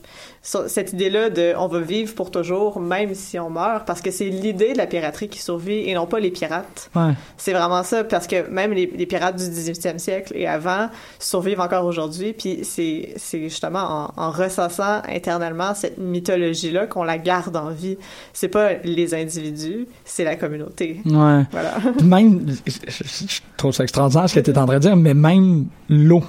[0.41, 4.26] cette idée-là de on va vivre pour toujours, même si on meurt, parce que c'est
[4.30, 6.89] l'idée de la piraterie qui survit et non pas les pirates.
[6.95, 7.11] Ouais.
[7.38, 11.59] C'est vraiment ça, parce que même les, les pirates du 18e siècle et avant survivent
[11.61, 17.55] encore aujourd'hui, puis c'est, c'est justement en, en ressassant internellement cette mythologie-là qu'on la garde
[17.55, 17.97] en vie.
[18.34, 21.01] C'est pas les individus, c'est la communauté.
[21.05, 21.43] Ouais.
[21.51, 21.76] Voilà.
[22.03, 25.66] Même, je, trouve ça extraordinaire ce que tu es en train de dire, mais même
[25.89, 26.24] l'eau.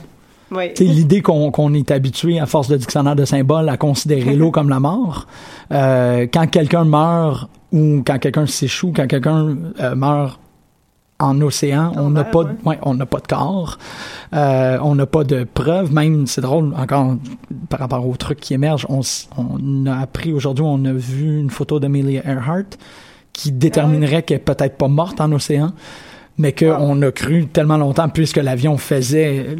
[0.51, 0.73] Oui.
[0.79, 4.69] L'idée qu'on qu'on est habitué, à force de dictionnaire de symboles, à considérer l'eau comme
[4.69, 5.27] la mort.
[5.73, 10.39] Euh, quand quelqu'un meurt ou quand quelqu'un s'échoue, quand quelqu'un euh, meurt
[11.21, 12.45] en océan, on n'a pas, ouais.
[12.63, 13.79] de- ouais, on n'a pas de corps,
[14.35, 15.93] euh, on n'a pas de preuves.
[15.93, 17.17] Même, c'est drôle, encore
[17.69, 19.01] par rapport aux trucs qui émergent, on,
[19.37, 22.65] on a appris aujourd'hui, on a vu une photo d'Amelia Earhart
[23.33, 25.73] qui déterminerait qu'elle est peut-être pas morte en océan,
[26.37, 29.57] mais qu'on a cru tellement longtemps puisque l'avion faisait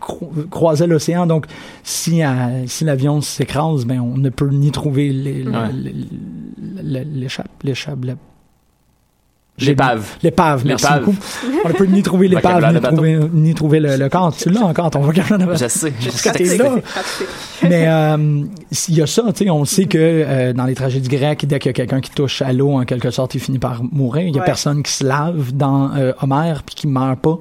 [0.00, 1.26] cro- croisait l'océan.
[1.26, 1.46] Donc,
[1.84, 5.10] si, euh, si l'avion s'écrase, ben on ne peut ni trouver
[6.82, 7.98] l'échappe, l'échappe,
[9.60, 10.06] L'épave.
[10.22, 11.16] L'épave, merci beaucoup.
[11.64, 14.34] On ne peut ni trouver l'épave, ni trouver, ni trouver le, le corps.
[14.36, 15.56] Tu l'as encore, ton vocabulaire.
[15.56, 15.92] Je sais.
[15.98, 16.30] je Parce sais.
[16.30, 16.70] que t'es C'est là.
[17.62, 18.42] Mais euh,
[18.88, 21.58] il y a ça, tu sais, on sait que euh, dans les tragédies grecques, dès
[21.58, 24.26] qu'il y a quelqu'un qui touche à l'eau, en quelque sorte, il finit par mourir.
[24.28, 24.46] Il y a Ouais.
[24.46, 27.38] personne qui se lave dans euh, Homère puis qui meurt pas.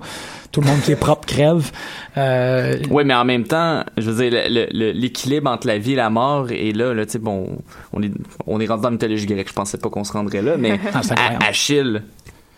[0.52, 1.72] Tout le monde qui est propre crève.
[2.18, 4.42] Euh, Oui, mais en même temps, je veux dire,
[4.72, 7.58] l'équilibre entre la vie et la mort est là, là, bon,
[7.94, 8.12] on est,
[8.46, 10.80] on est rendu dans la mythologie grecque, je pensais pas qu'on se rendrait là, mais
[10.94, 12.02] Ah, Achille,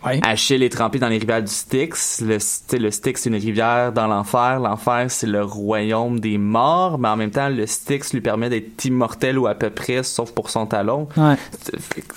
[0.06, 0.20] ouais.
[0.22, 4.60] Achille est trempé dans les rivières du Styx, le, Styx c'est une rivière dans l'enfer,
[4.60, 8.84] l'enfer c'est le royaume des morts, mais en même temps, le Styx lui permet d'être
[8.84, 11.08] immortel ou à peu près, sauf pour son talon.
[11.16, 11.36] Ouais.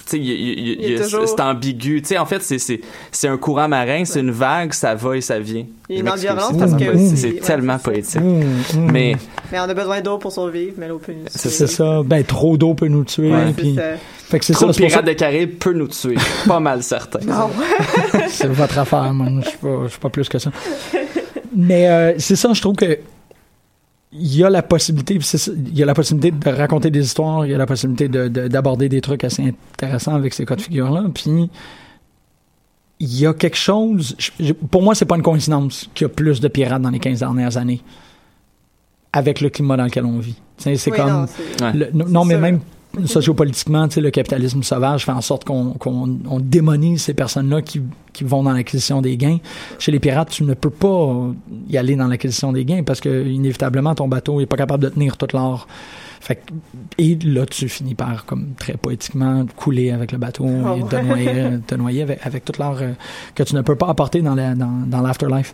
[0.09, 2.03] Toujours- c'est ambigu.
[2.17, 5.65] En fait, c'est, un courant marin, c'est une vague, ça va et ça vient.
[5.89, 8.21] Il y a une parce tellement que C'est tellement poétique.
[8.21, 8.43] Mmh,
[8.75, 8.91] mmh.
[8.91, 9.15] Mais
[9.51, 11.49] Mais on a besoin d'eau pour survivre, mais l'eau peut nous tuer.
[11.49, 12.01] c'est ça.
[12.03, 13.31] Ben, trop d'eau peut nous tuer.
[13.31, 13.77] Ouais, puis-.
[14.34, 16.15] Fait que c'est ça, pour ça pirates de Caraïbes peut nous tuer.
[16.47, 17.19] Pas mal certain.
[17.19, 17.51] Non.
[18.30, 19.41] c'est votre affaire, man.
[19.43, 20.51] Je suis pas, je suis pas plus que ça.
[21.55, 22.99] Mais euh, c'est ça, je trouve que
[24.15, 25.17] il y a la possibilité,
[25.47, 28.28] il y a la possibilité de raconter des histoires, il y a la possibilité de-
[28.28, 31.05] de- d'aborder des trucs assez intéressants avec ces cas de figure-là.
[31.13, 31.49] Puis
[32.99, 34.15] il y a quelque chose.
[34.39, 36.99] je- pour moi, c'est pas une coïncidence qu'il y a plus de pirates dans les
[36.99, 37.82] 15 dernières années
[39.11, 40.36] avec le climat dans lequel on vit.
[40.57, 41.09] C'est Oui, comme.
[41.61, 41.71] non.
[41.74, 41.89] Le-
[42.26, 42.41] mais sûr.
[42.41, 42.59] même
[43.06, 47.62] sociopolitiquement, tu sais, le capitalisme sauvage fait en sorte qu'on qu'on on démonise ces personnes-là
[47.62, 47.82] qui,
[48.14, 49.39] qui vont dans l'acquisition des gains.
[49.80, 51.32] Chez les pirates, tu ne peux pas
[51.70, 54.89] y aller dans l'acquisition des gains parce que inévitablement ton bateau est pas capable de
[54.89, 55.68] tenir toute l'or.
[56.22, 56.54] Fait que-
[56.98, 60.96] et là, tu finis par, comme très poétiquement, couler avec le bateau Oh, et te
[60.96, 62.94] noyer, te noyer avec, avec toute l'or euh,
[63.36, 65.54] que tu ne peux pas apporter dans la- dans, dans l'afterlife.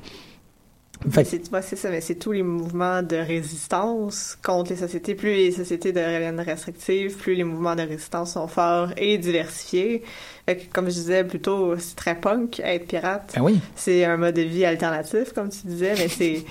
[1.24, 5.16] C'est ça, mais c'est tous les mouvements de résistance contre les sociétés.
[5.16, 10.04] Plus les sociétés deviennent restrictives, plus les mouvements de résistance sont forts et diversifiés.
[10.45, 13.32] Fait que, comme je disais plus tôt, c'est très punk être pirate.
[13.36, 13.60] ben oui.
[13.76, 16.45] C'est un mode de vie alternatif, comme tu disais, mais c'est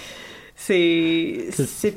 [0.57, 1.95] c'est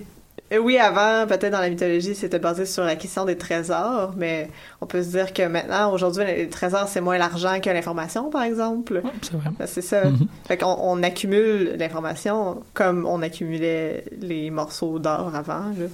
[0.60, 4.50] oui, avant, peut-être dans la mythologie, c'était basé sur la question des trésors, mais
[4.82, 8.44] on peut se dire que maintenant, aujourd'hui, les trésors, c'est moins l'argent que l'information, par
[8.44, 9.02] exemple.
[9.04, 9.50] Ouais, c'est vrai.
[9.58, 10.06] Ben, C'est ça.
[10.06, 10.28] Mhm.
[10.48, 15.70] Fait qu'on on accumule l'information comme on accumulait les morceaux d'or avant.
[15.78, 15.86] là.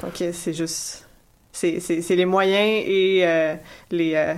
[0.00, 1.06] Donc, euh, c'est juste...
[1.52, 3.54] C'est c'est- c'est les moyens et euh,
[3.90, 4.34] les, euh,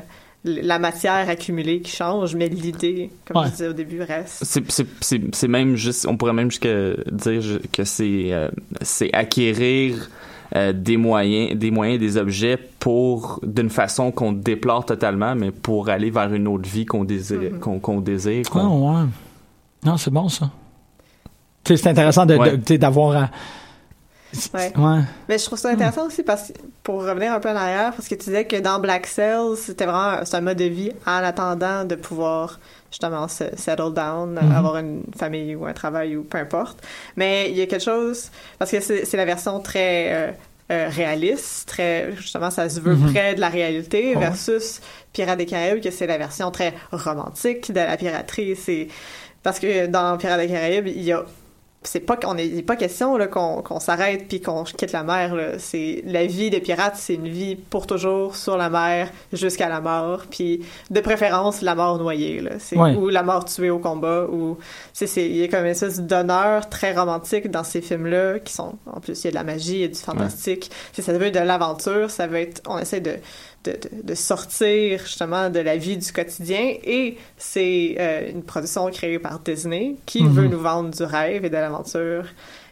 [0.63, 3.47] la matière accumulée qui changent, mais l'idée, comme Ouais.
[3.47, 4.43] je disais au début, reste.
[4.45, 7.43] C'est, c'est, c'est, c'est même juste, on pourrait même jusqu'à dire
[7.73, 8.49] que c'est, euh,
[8.83, 10.09] c'est acquérir
[10.57, 15.91] euh, des moyens, des moyens, des objets pour d'une façon qu'on déplore totalement, mais pour
[15.91, 17.81] aller vers une autre vie qu'on désire, Mhm.
[17.81, 18.45] qu'on, désire.
[18.55, 19.05] Ah, ouais.
[19.85, 20.51] Non, c'est bon, ça.
[21.65, 22.39] C'est intéressant de, de-
[22.71, 22.79] Ouais.
[22.79, 23.31] d'avoir à...
[24.55, 24.73] Ouais.
[24.77, 25.01] Ouais.
[25.29, 28.09] Mais je trouve ça intéressant aussi parce que, pour revenir un peu en arrière, parce
[28.09, 31.85] que tu disais que dans Black Cells, c'était vraiment un mode de vie en attendant
[31.85, 32.61] de pouvoir
[32.91, 34.53] justement se settle down, Mhm.
[34.55, 36.79] avoir une famille ou un travail ou peu importe.
[37.17, 40.31] Mais il y a quelque chose, parce que c'est la version très euh,
[40.71, 43.13] euh, réaliste, très, justement, ça se veut Mhm.
[43.13, 44.81] près de la réalité versus
[45.15, 48.55] Pirates des Caraïbes, que c'est la version très romantique de la piraterie.
[48.57, 48.89] C'est
[49.43, 51.25] parce que dans Pirates des Caraïbes, il y a
[51.85, 54.91] c'est pas qu'on est il est pas question là qu'on qu'on s'arrête puis qu'on quitte
[54.93, 55.59] la mer là.
[55.59, 59.81] c'est la vie de pirate c'est une vie pour toujours sur la mer jusqu'à la
[59.81, 62.97] mort puis de préférence la mort noyée là c'est Ouais.
[62.97, 64.59] ou la mort tuée au combat ou
[64.93, 68.41] c'est c'est il y a comme une espèce d'honneur très romantique dans ces films là
[68.41, 70.71] qui sont en plus il y a de la magie il y a du fantastique
[70.93, 73.15] c'est ça veut être de l'aventure ça veut être on essaie de
[73.65, 78.89] de, de, de sortir justement de la vie du quotidien et c'est euh, une production
[78.91, 80.33] créée par Disney qui Mhm.
[80.33, 82.25] veut nous vendre du rêve et de l'aventure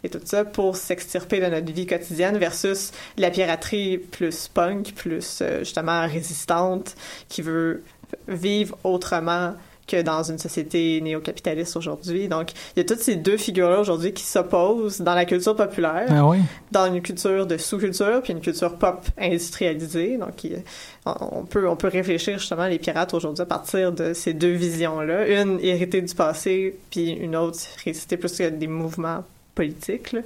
[0.04, 5.40] et tout ça pour s'extirper de notre vie quotidienne versus la piraterie plus punk, plus
[5.42, 6.94] euh, justement résistante
[7.28, 7.82] qui veut
[8.28, 9.54] vivre autrement
[9.86, 12.26] que dans une société néo-capitaliste aujourd'hui.
[12.28, 16.06] Donc, il y a toutes ces deux figures-là aujourd'hui qui s'opposent dans la culture populaire
[16.08, 16.38] Ah oui.
[16.72, 20.16] dans une culture de sous-culture puis une culture pop industrialisée.
[20.18, 20.62] Donc, il-
[21.06, 25.40] on peut, on peut réfléchir justement les pirates aujourd'hui à partir de ces deux visions-là.
[25.42, 29.22] Une héritée du passé, puis une autre héritée plus que des mouvements
[29.54, 30.12] politique.
[30.12, 30.20] Là.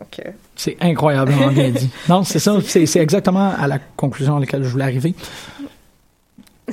[0.00, 1.88] Donc, euh, C'est incroyablement bien dit.
[2.08, 2.58] Non, c'est ça.
[2.64, 5.14] C'est exactement à la conclusion à laquelle je voulais arriver.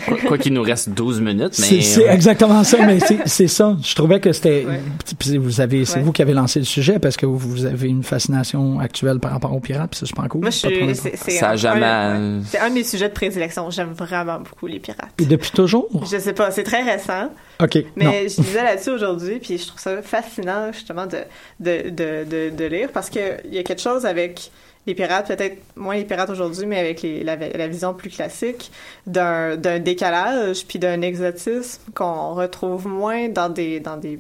[0.08, 1.82] Quoi quoi qu'il nous reste 12 minutes, mais.
[1.82, 3.78] C'est euh, exactement ça, mais c'est- ça.
[3.84, 4.66] Je trouvais que c'était.
[4.66, 5.38] Ouais.
[5.38, 6.02] Vous avez, c'est Ouais.
[6.04, 9.54] vous qui avez lancé le sujet parce que vous avez une fascination actuelle par rapport
[9.54, 10.42] aux pirates, puis c'est super cool.
[10.42, 12.44] moi, je suis, c'est, Ça un- jamais- un- ouais.
[12.50, 13.70] c'est un de mes sujets de prédilection.
[13.70, 15.12] J'aime vraiment beaucoup les pirates.
[15.22, 15.88] Et depuis toujours?
[16.12, 17.30] Je sais pas, c'est très récent.
[17.62, 17.78] Ok.
[17.96, 18.12] Mais non.
[18.24, 21.18] je disais là-dessus aujourd'hui, puis je trouve ça fascinant justement de,
[21.60, 23.22] de, de, de, de lire parce qu'il
[23.52, 24.50] y a quelque chose avec
[24.86, 28.72] les pirates, peut-être moins les pirates aujourd'hui, mais avec les, la, la vision plus classique
[29.08, 34.20] d'un d'un décalage puis d'un exotisme qu'on retrouve moins dans des dans des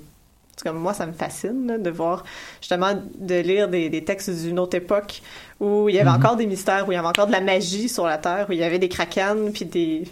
[0.63, 2.23] cas, moi, ça me fascine là, de voir
[2.61, 5.21] justement de lire des, des textes d'une autre époque
[5.59, 6.15] où il y avait Mhm.
[6.15, 8.53] encore des mystères, où il y avait encore de la magie sur la Terre, où
[8.53, 10.03] il y avait des krakens puis des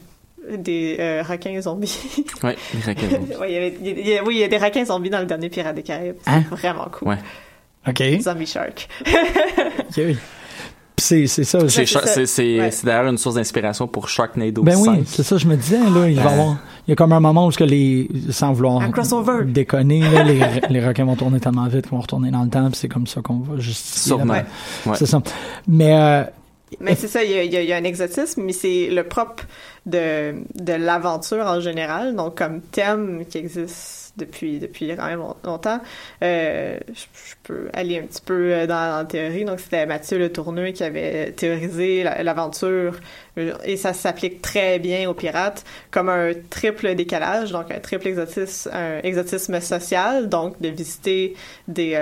[0.57, 1.95] des euh, requins zombies.
[2.43, 3.39] Ouais, les requins.
[3.39, 5.19] Ouais, il y avait- il y a- oui, il y a des requins zombies dans
[5.19, 6.15] le dernier Pirates des Caraïbes.
[6.25, 6.43] C'est Hein?
[6.49, 7.09] vraiment cool.
[7.09, 7.17] Ouais.
[7.87, 8.01] Ok.
[8.21, 8.89] Zombie Shark.
[9.05, 10.17] Ok, oui.
[10.17, 10.17] Puis
[10.97, 11.59] C'est c'est ça.
[11.67, 12.69] C'est Ouais.
[12.83, 14.91] d'ailleurs une source d'inspiration pour Sharknado Ben 5.
[14.91, 17.11] oui, c'est ça, je me disais, là, il va y avoir, il y a comme
[17.13, 18.81] un moment où ce que les, sans vouloir
[19.45, 20.39] déconner, là, les,
[20.69, 23.07] les requins vont tourner tellement vite qu'ils vont retourner dans le temps, puis c'est comme
[23.07, 24.09] ça qu'on va justifier.
[24.15, 24.33] Sûrement.
[24.33, 24.93] Ouais.
[24.95, 25.21] C'est ça.
[25.67, 26.23] Mais, euh,
[26.79, 28.53] Mais c'est ça, il y, a, il y a- il y a un exotisme, mais
[28.53, 29.43] c'est le propre
[29.85, 32.15] de, de l'aventure en général.
[32.15, 35.79] Donc, comme thème qui existe depuis, depuis quand même long- longtemps,
[36.23, 39.45] euh, je, peux aller un petit peu euh, dans, la théorie.
[39.45, 42.99] Donc, c'était Mathieu Le Tourneux qui avait théorisé la- l'aventure
[43.37, 48.07] euh, et ça s'applique très bien aux pirates comme un triple décalage, donc un triple
[48.07, 51.35] exotisme, social, donc de visiter
[51.67, 51.99] des,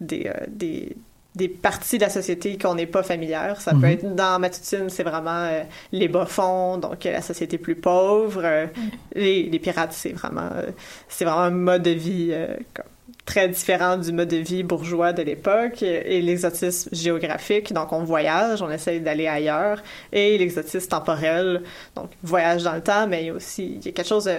[0.00, 0.96] des, des,
[1.36, 3.60] des parties de la société qu'on n'est pas familière.
[3.60, 3.80] Ça Mhm.
[3.80, 5.62] peut être dans Matutine, c'est vraiment euh,
[5.92, 8.40] les bas-fonds, donc euh, la société plus pauvre.
[8.44, 8.66] Euh,
[9.14, 10.70] les, les pirates, c'est vraiment, euh,
[11.08, 12.86] c'est vraiment un mode de vie euh, comme
[13.24, 18.62] très différent du mode de vie bourgeois de l'époque et l'exotisme géographique, donc on voyage,
[18.62, 19.82] on essaye d'aller ailleurs,
[20.12, 21.62] et l'exotisme temporel,
[21.96, 24.30] donc voyage dans le temps, mais il y a aussi il y a quelque chose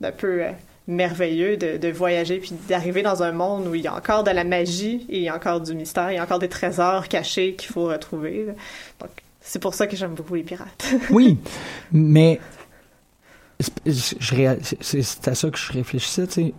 [0.00, 0.50] d'un peu euh,
[0.88, 4.30] merveilleux de, de voyager puis d'arriver dans un monde où il y a encore de
[4.30, 7.08] la magie et il y a encore du mystère, il y a encore des trésors
[7.08, 8.44] cachés qu'il faut retrouver.
[8.46, 8.52] là.
[9.00, 9.10] Donc
[9.40, 10.94] c'est pour ça que j'aime beaucoup les pirates.
[11.10, 11.38] oui,
[11.92, 12.40] mais
[13.60, 16.54] c'est- à ça que je réfléchissais, tu sais.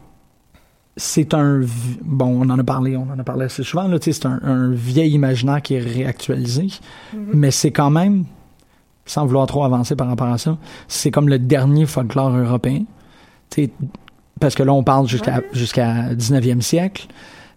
[0.99, 1.61] C'est un
[2.01, 4.25] bon, on en a parlé, on en a parlé assez souvent là, tu sais, c'est
[4.25, 6.67] un, un vieil imaginaire qui est réactualisé,
[7.13, 8.25] mais c'est quand même,
[9.05, 10.57] sans vouloir trop avancer par rapport à ça,
[10.87, 12.85] c'est comme le dernier folklore européen,
[13.51, 13.71] tu sais,
[14.39, 17.07] parce que là on parle jusqu'à jusqu'à 19e siècle.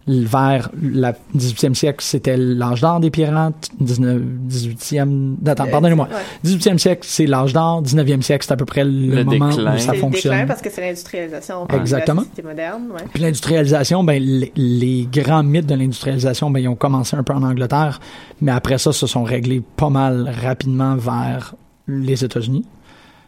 [0.07, 3.69] Vers la 18e siècle, c'était l'âge d'or des pirates.
[3.81, 4.19] 19,
[4.49, 5.35] 18e.
[5.47, 6.07] Attends, pardonnez-moi.
[6.43, 6.49] Ouais.
[6.51, 7.83] 18e siècle, c'est l'âge d'or.
[7.83, 9.75] 19e siècle, c'est à peu près le, Le moment déclin.
[9.75, 10.45] où ça C'est le déclin fonctionne.
[10.47, 11.67] parce que c'est l'industrialisation.
[11.69, 11.77] Ouais.
[11.77, 12.23] Exactement.
[12.35, 13.03] La moderne, ouais.
[13.13, 17.33] Puis l'industrialisation, ben, les, les grands mythes de l'industrialisation, ben, ils ont commencé un peu
[17.33, 17.99] en Angleterre,
[18.41, 21.53] mais après ça, se sont réglés pas mal rapidement vers
[21.87, 22.65] les États-Unis.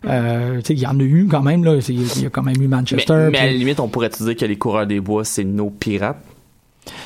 [0.06, 1.76] Euh, il y en a eu quand même, là.
[1.88, 3.30] Il y a- quand même eu Manchester.
[3.32, 5.70] mais à la limite, on pourrait te dire que les coureurs des bois, c'est nos
[5.70, 6.18] pirates?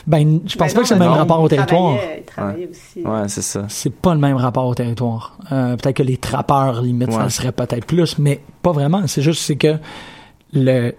[0.07, 1.93] ben, je pense Ben pas non, que c'est le même non, rapport au territoire.
[1.95, 3.01] aussi.
[3.05, 3.65] Ouais, c'est ça.
[3.69, 5.37] c'est pas le même rapport au territoire.
[5.51, 7.23] Euh, peut-être que les trappeurs, limite, ça Ouais.
[7.25, 9.05] le serait peut-être plus, mais pas vraiment.
[9.05, 9.75] C'est juste c'est que
[10.53, 10.93] le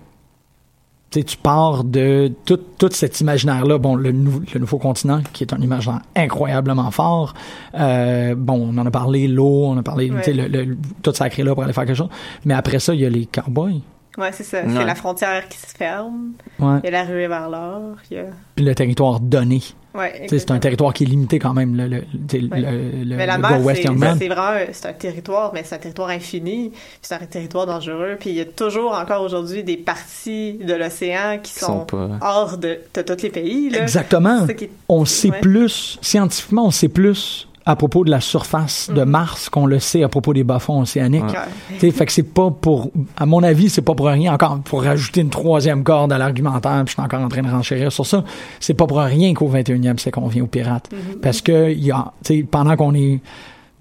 [1.25, 5.53] tu pars de tout, tout cet imaginaire-là, bon, le, nou- le nouveau continent, qui est
[5.53, 7.35] un imaginaire incroyablement fort.
[7.75, 10.33] Euh, bon, on en a parlé, l'eau, on a parlé, Ouais.
[10.33, 12.09] le, le- tout sacré là pour aller faire quelque chose.
[12.45, 13.81] Mais après ça, il y a les cowboys.
[14.19, 14.59] Ouais, c'est ça.
[14.63, 14.73] Ouais.
[14.77, 16.33] C'est la frontière qui se ferme.
[16.59, 16.79] Ouais.
[16.83, 17.95] Il y a la ruée vers l'or.
[18.13, 18.15] A...
[18.57, 19.63] Puis le territoire donné.
[19.95, 21.97] Ouais, C'est un territoire qui est limité quand même, le, le,
[22.33, 24.17] le, le, Mais la le mer, c'est Man.
[24.19, 27.67] c'est vraiment un- c'est un territoire, mais c'est un territoire infini, puis c'est un territoire
[27.67, 31.67] dangereux, puis il y a toujours encore aujourd'hui des parties de l'océan qui Qui sont,
[31.81, 33.71] sont pas- hors de, de tous les pays.
[33.71, 33.83] Là.
[33.83, 34.47] Exactement.
[34.47, 35.41] Qui on sait Ouais.
[35.41, 39.11] plus, scientifiquement, on sait plus à propos de la surface de Mhm.
[39.11, 41.23] Mars qu'on le sait à propos des bas-fonds océaniques.
[41.25, 41.35] Ouais.
[41.75, 44.59] Tu sais, Fait que c'est pas pour, à mon avis, c'est pas pour rien encore,
[44.61, 47.93] pour rajouter une troisième corde à l'argumentaire, puis je suis encore en train de renchérir
[47.93, 48.25] sur ça.
[48.59, 50.89] C'est pas pour rien qu'au 21e siècle, on vient aux pirates.
[50.91, 51.21] Mhm.
[51.21, 53.21] Parce que, il y a, tu sais, pendant qu'on est,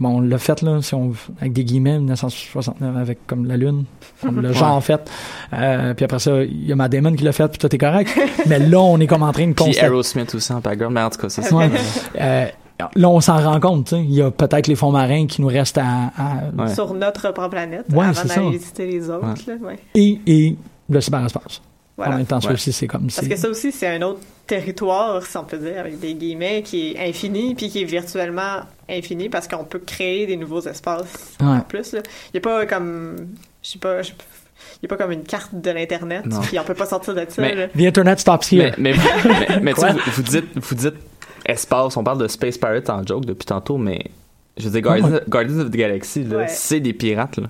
[0.01, 3.85] bon, on l'a fait, là, si on, avec des guillemets, 1969, avec comme la Lune,
[4.21, 5.09] comme le genre fait.
[5.53, 7.79] Euh, puis après ça, il y a Matt Damon qui l'a fait, puis tout est
[7.79, 8.09] correct.
[8.47, 9.85] Mais là, on est comme en train de Puis constater.
[9.85, 11.55] Aerosmith aussi en background, mais en tout cas, c'est ça.
[11.55, 11.69] Ouais.
[12.19, 12.47] Euh,
[12.95, 13.85] là, on s'en rend compte.
[13.87, 14.01] tu sais.
[14.03, 16.11] Il y a peut-être les fonds marins qui nous restent à.
[16.17, 16.73] à- Ouais.
[16.73, 18.49] Sur notre propre planète, Ouais, avant d'aller ça.
[18.49, 19.27] visiter les autres.
[19.47, 19.79] Là, ouais.
[19.95, 20.55] et, et
[20.89, 21.61] le cyberespace.
[21.97, 22.13] Voilà.
[22.13, 22.53] En même temps, ça Ouais.
[22.53, 23.27] aussi, c'est comme Parce si.
[23.29, 26.91] que ça aussi, c'est un autre territoire, si on peut dire, avec des guillemets, qui
[26.91, 31.47] est infini, puis qui est virtuellement infini parce qu'on peut créer des nouveaux espaces Ouais.
[31.47, 31.93] en plus.
[31.93, 32.01] là.
[32.33, 33.15] Il n'y a pas comme.
[33.63, 34.01] Je sais pas.
[34.01, 37.25] il y a pas comme une carte de l'internet, puis on peut pas sortir de
[37.27, 37.41] ça.
[37.41, 37.67] Mais- là.
[37.69, 38.73] The Internet stops here.
[38.77, 38.97] Mais, mais,
[39.49, 39.93] mais, mais tu sais, Quoi?
[40.05, 40.93] vous, vous dites, vous dites
[41.47, 44.05] espace, on parle de Space Pirate en joke depuis tantôt, mais
[44.57, 45.21] je veux dire, Guardians, Ouais.
[45.29, 46.45] Guardians of the Galaxy, Ouais.
[46.49, 47.37] c'est des pirates.
[47.37, 47.47] Là.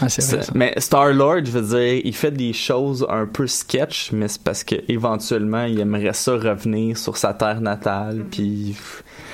[0.00, 0.52] Ah, c'est vrai, C'est- ça.
[0.54, 4.62] mais Star-Lord, je veux dire, il fait des choses un peu sketch, mais c'est parce
[4.64, 8.76] que éventuellement il aimerait ça revenir sur sa terre natale, puis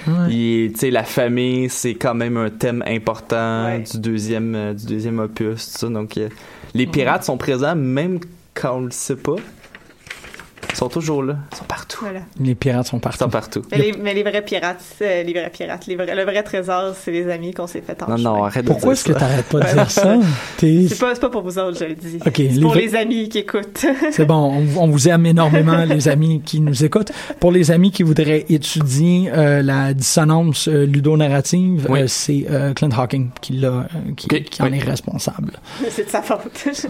[0.06, 0.12] Ouais.
[0.32, 3.84] il- tu sais, la famille, c'est quand même un thème important Ouais.
[3.90, 5.88] du deuxième euh, du deuxième opus, tout ça.
[5.88, 6.28] Donc euh,
[6.74, 8.18] les pirates sont présents même
[8.54, 9.36] quand on le sait pas.
[10.84, 11.98] Ils sont toujours là, ils sont partout.
[12.02, 12.20] Voilà.
[12.40, 13.18] Les pirates sont Ils partout.
[13.18, 13.62] sont partout.
[13.72, 16.94] Mais, les, mais les vrais pirates, euh, les vrais pirates, les vrais- le vrai trésor,
[17.00, 18.46] c'est les amis qu'on s'est fait en Non, non, chemin.
[18.46, 20.16] arrête Pourquoi est-ce que t'arrêtes pas de dire ça?
[20.58, 22.18] C'est pas, c'est pas pour vous autres, je le dis.
[22.24, 23.84] C'est pour les amis qui écoutent.
[24.12, 27.12] C'est bon, on, on vous aime énormément, les amis qui nous écoutent.
[27.40, 32.00] Pour les amis qui voudraient étudier euh, la dissonance euh, ludonarrative, Oui.
[32.02, 33.84] euh, c'est euh, Clint Hawking qui, l'a, euh,
[34.16, 34.26] qui,
[34.62, 34.78] en oui.
[34.78, 35.52] est responsable.
[35.90, 36.40] c'est de sa faute.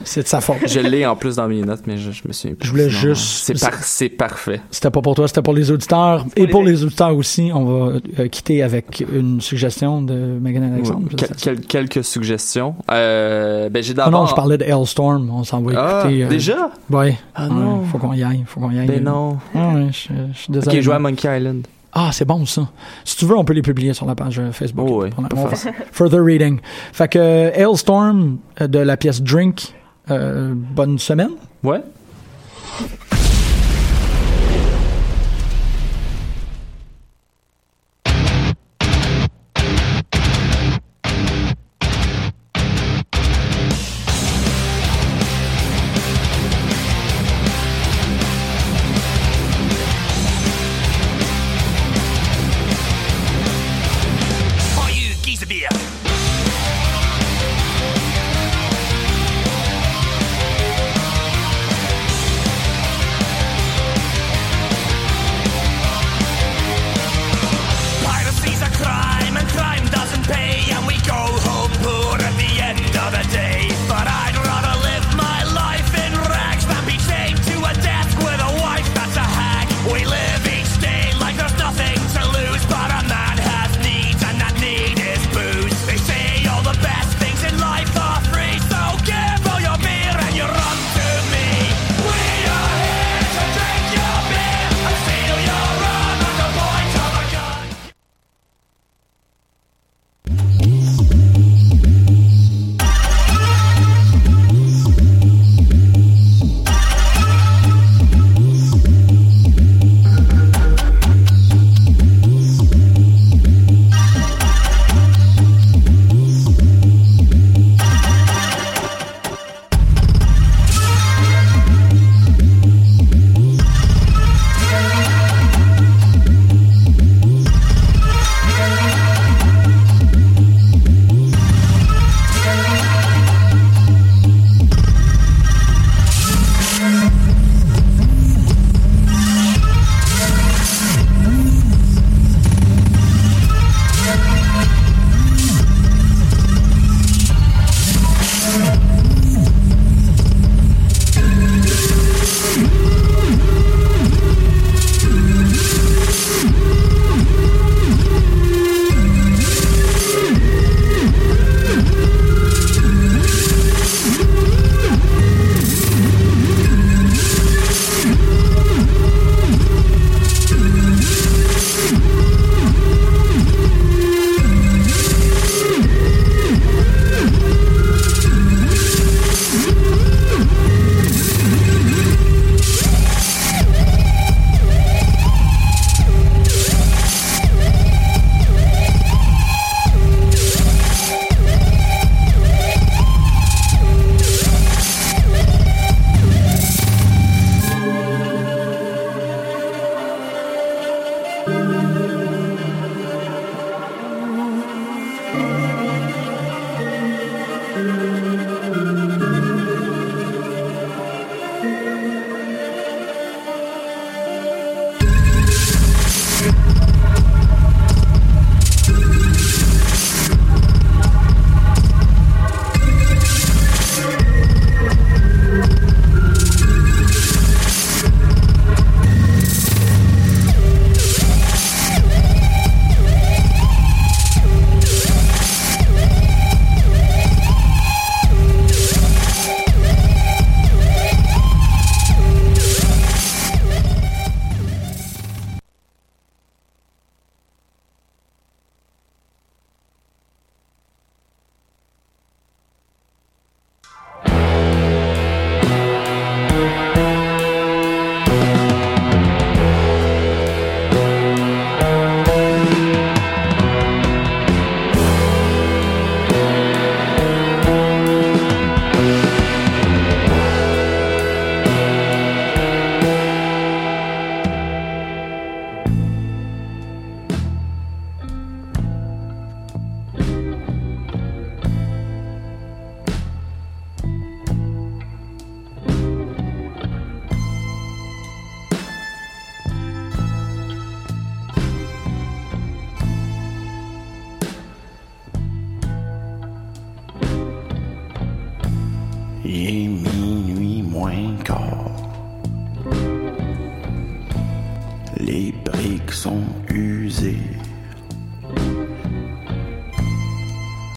[0.04, 0.56] C'est de sa faute.
[0.66, 2.66] Je l'ai en plus dans mes notes, mais je, je me plus.
[2.66, 4.60] Je voulais Sinon, juste- C'est par- c'est parfait.
[4.70, 6.24] C'était pas pour toi, c'était pour les auditeurs.
[6.36, 10.72] Et les pour les auditeurs aussi, on va euh, quitter avec une suggestion de Megan
[10.72, 11.08] Alexandre.
[11.10, 11.14] Ouais.
[11.16, 12.74] Quel- quel- quelques suggestions.
[12.90, 14.22] Euh, ben, j'ai Ah d'abord.
[14.22, 15.30] non, je parlais de Hellstorm.
[15.30, 16.24] On s'en va Ah, écouter.
[16.24, 16.70] euh, déjà?
[16.90, 17.16] Ouais.
[17.34, 17.84] Ah Ouais, non.
[17.84, 18.44] Faut qu'on y aille.
[18.46, 18.86] Faut qu'on y aille.
[18.86, 19.38] Ben non.
[19.54, 20.78] Ah ouais, je, je suis désolé.
[20.78, 21.66] Ok, jouer à Monkey Island.
[21.92, 22.68] Ah, c'est bon ça.
[23.04, 24.88] Si tu veux, on peut les publier sur la page euh, Facebook.
[24.90, 25.50] Oh, va-
[25.92, 26.58] Further reading.
[26.92, 29.72] Fait que euh, Hailstorm de la pièce Drink.
[30.10, 31.30] euh, bonne semaine.
[31.62, 31.80] Ouais.